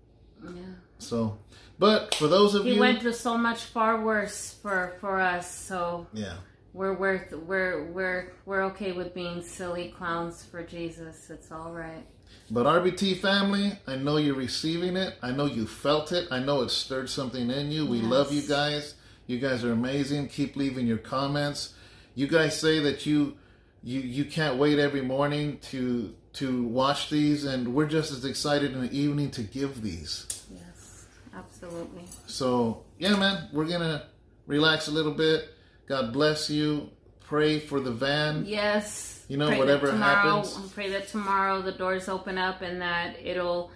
[0.44, 0.62] Yeah.
[0.98, 1.38] So,
[1.78, 5.20] but for those of He you, he went through so much far worse for for
[5.20, 6.36] us, so yeah,
[6.72, 11.30] we're worth we're we're we're okay with being silly clowns for Jesus.
[11.30, 12.06] It's all right.
[12.50, 15.14] But RBT family, I know you're receiving it.
[15.22, 16.28] I know you felt it.
[16.30, 17.86] I know it stirred something in you.
[17.86, 18.10] We Yes.
[18.10, 18.94] love you guys.
[19.26, 20.28] You guys are amazing.
[20.28, 21.72] Keep leaving your comments.
[22.14, 23.36] You guys say that you
[23.82, 28.72] you you can't wait every morning to to watch these and we're just as excited
[28.72, 30.26] in the evening to give these.
[30.52, 32.04] Yes, absolutely.
[32.26, 34.02] So, yeah man, we're going to
[34.46, 35.48] relax a little bit.
[35.86, 36.90] God bless you.
[37.24, 38.44] Pray for the van.
[38.46, 39.24] Yes.
[39.28, 40.72] You know, Pray whatever tomorrow, happens.
[40.72, 43.70] Pray that tomorrow the doors open up and that it'll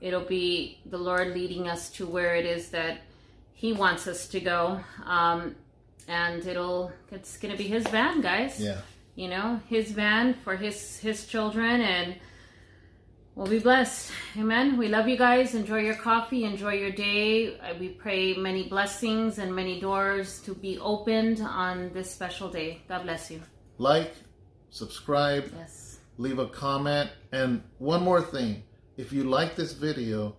[0.00, 3.02] it'll be the Lord leading us to where it is that
[3.52, 4.80] He wants us to go.
[5.04, 5.54] Um,
[6.08, 8.58] and it'll it's gonna be His van, guys.
[8.60, 8.80] Yeah.
[9.14, 12.16] You know, His van for His His children and.
[13.34, 14.12] We'll be blessed.
[14.38, 14.76] Amen.
[14.76, 15.54] We love you guys.
[15.56, 16.44] Enjoy your coffee.
[16.44, 17.58] Enjoy your day.
[17.80, 22.82] We pray many blessings and many doors to be opened on this special day.
[22.88, 23.40] God bless you.
[23.78, 24.14] Like,
[24.70, 25.98] subscribe, Yes.
[26.16, 28.62] leave a comment, and one more thing.
[28.96, 30.36] If you like this video,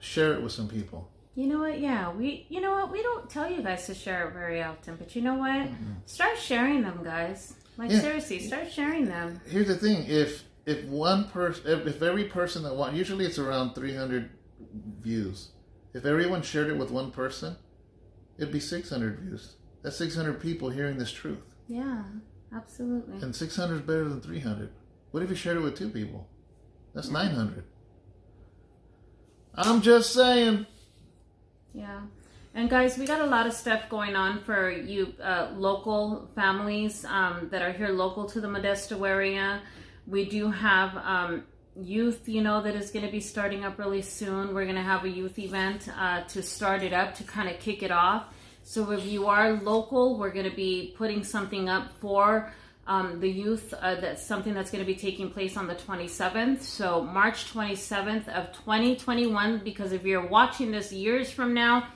[0.00, 1.12] share it with some people.
[1.36, 1.78] You know what?
[1.80, 2.46] Yeah, we.
[2.48, 2.90] You know what?
[2.90, 5.68] We don't tell you guys to share it very often, but you know what?
[6.06, 7.54] Start sharing them, guys.
[7.76, 8.00] Like Yeah.
[8.00, 9.40] seriously, start sharing them.
[9.46, 13.38] Here's the thing: if if one person, if, if every person that want, usually it's
[13.38, 14.30] around 300
[15.00, 15.50] views.
[15.92, 17.56] If everyone shared it with one person,
[18.38, 19.56] it'd be 600 views.
[19.82, 22.02] That's 600 people hearing this truth, Yeah,
[22.54, 23.18] absolutely.
[23.20, 24.70] and 600 is better than 300.
[25.10, 26.26] What if you shared it with two people?
[26.94, 27.64] That's 900.
[29.54, 30.66] I'm just saying.
[31.72, 32.00] Yeah.
[32.54, 37.04] And guys, we got a lot of stuff going on for you uh, local families
[37.04, 39.60] um, that are here local to the Modesto area.
[40.06, 41.44] We do have um,
[41.76, 44.54] youth, you know, that is going to be starting up really soon.
[44.54, 47.58] We're going to have a youth event uh, to start it up, to kind of
[47.58, 48.26] kick it off.
[48.62, 52.52] So if you are local, we're going to be putting something up for
[52.86, 53.74] um, the youth.
[53.74, 56.62] Uh, that's something that's going to be taking place on the 27th.
[56.62, 59.62] So March 27th of 2021.
[59.64, 61.88] Because if you're watching this years from now,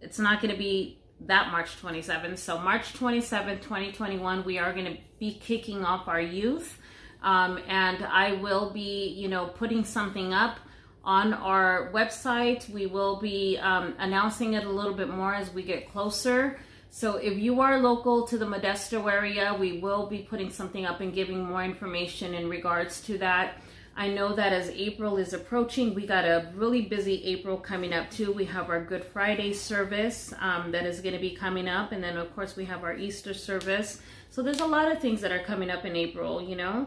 [0.00, 2.38] it's not going to be that March 27th.
[2.38, 6.78] So March 27th, 2021, we are going to be kicking off our youth.
[7.22, 10.58] Um, and I will be, you know, putting something up
[11.04, 12.68] on our website.
[12.68, 16.58] We will be um, announcing it a little bit more as we get closer.
[16.90, 21.00] So if you are local to the Modesto area, we will be putting something up
[21.00, 23.60] and giving more information in regards to that.
[23.98, 28.10] I know that as April is approaching, we got a really busy April coming up
[28.10, 28.30] too.
[28.30, 32.04] We have our Good Friday service um, that is going to be coming up, and
[32.04, 34.02] then of course we have our Easter service.
[34.30, 36.42] So there's a lot of things that are coming up in April.
[36.42, 36.86] You know,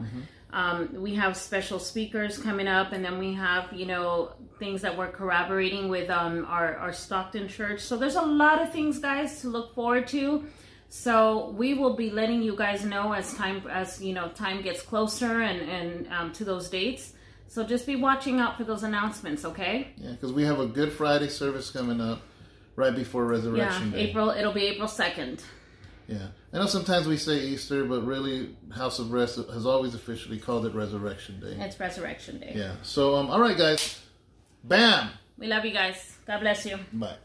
[0.52, 4.98] um, we have special speakers coming up, and then we have you know things that
[4.98, 7.82] we're corroborating with um, our our Stockton church.
[7.82, 10.46] So there's a lot of things, guys, to look forward to.
[10.90, 14.82] So we will be letting you guys know as time as you know time gets
[14.82, 17.14] closer and and um, to those dates.
[17.48, 19.88] So just be watching out for those announcements, okay?
[19.98, 22.22] Yeah, because we have a Good Friday service coming up
[22.76, 24.02] right before Yeah, Resurrection Day.
[24.02, 24.30] April.
[24.30, 25.44] It'll be April second.
[26.08, 26.28] Yeah.
[26.52, 30.66] I know sometimes we say Easter, but really House of Rest has always officially called
[30.66, 31.56] it Resurrection Day.
[31.64, 32.54] It's Resurrection Day.
[32.56, 32.76] Yeah.
[32.82, 34.02] So, um, all right, guys.
[34.64, 35.12] Bam.
[35.38, 36.18] We love you guys.
[36.26, 36.78] God bless you.
[36.92, 37.16] Bye.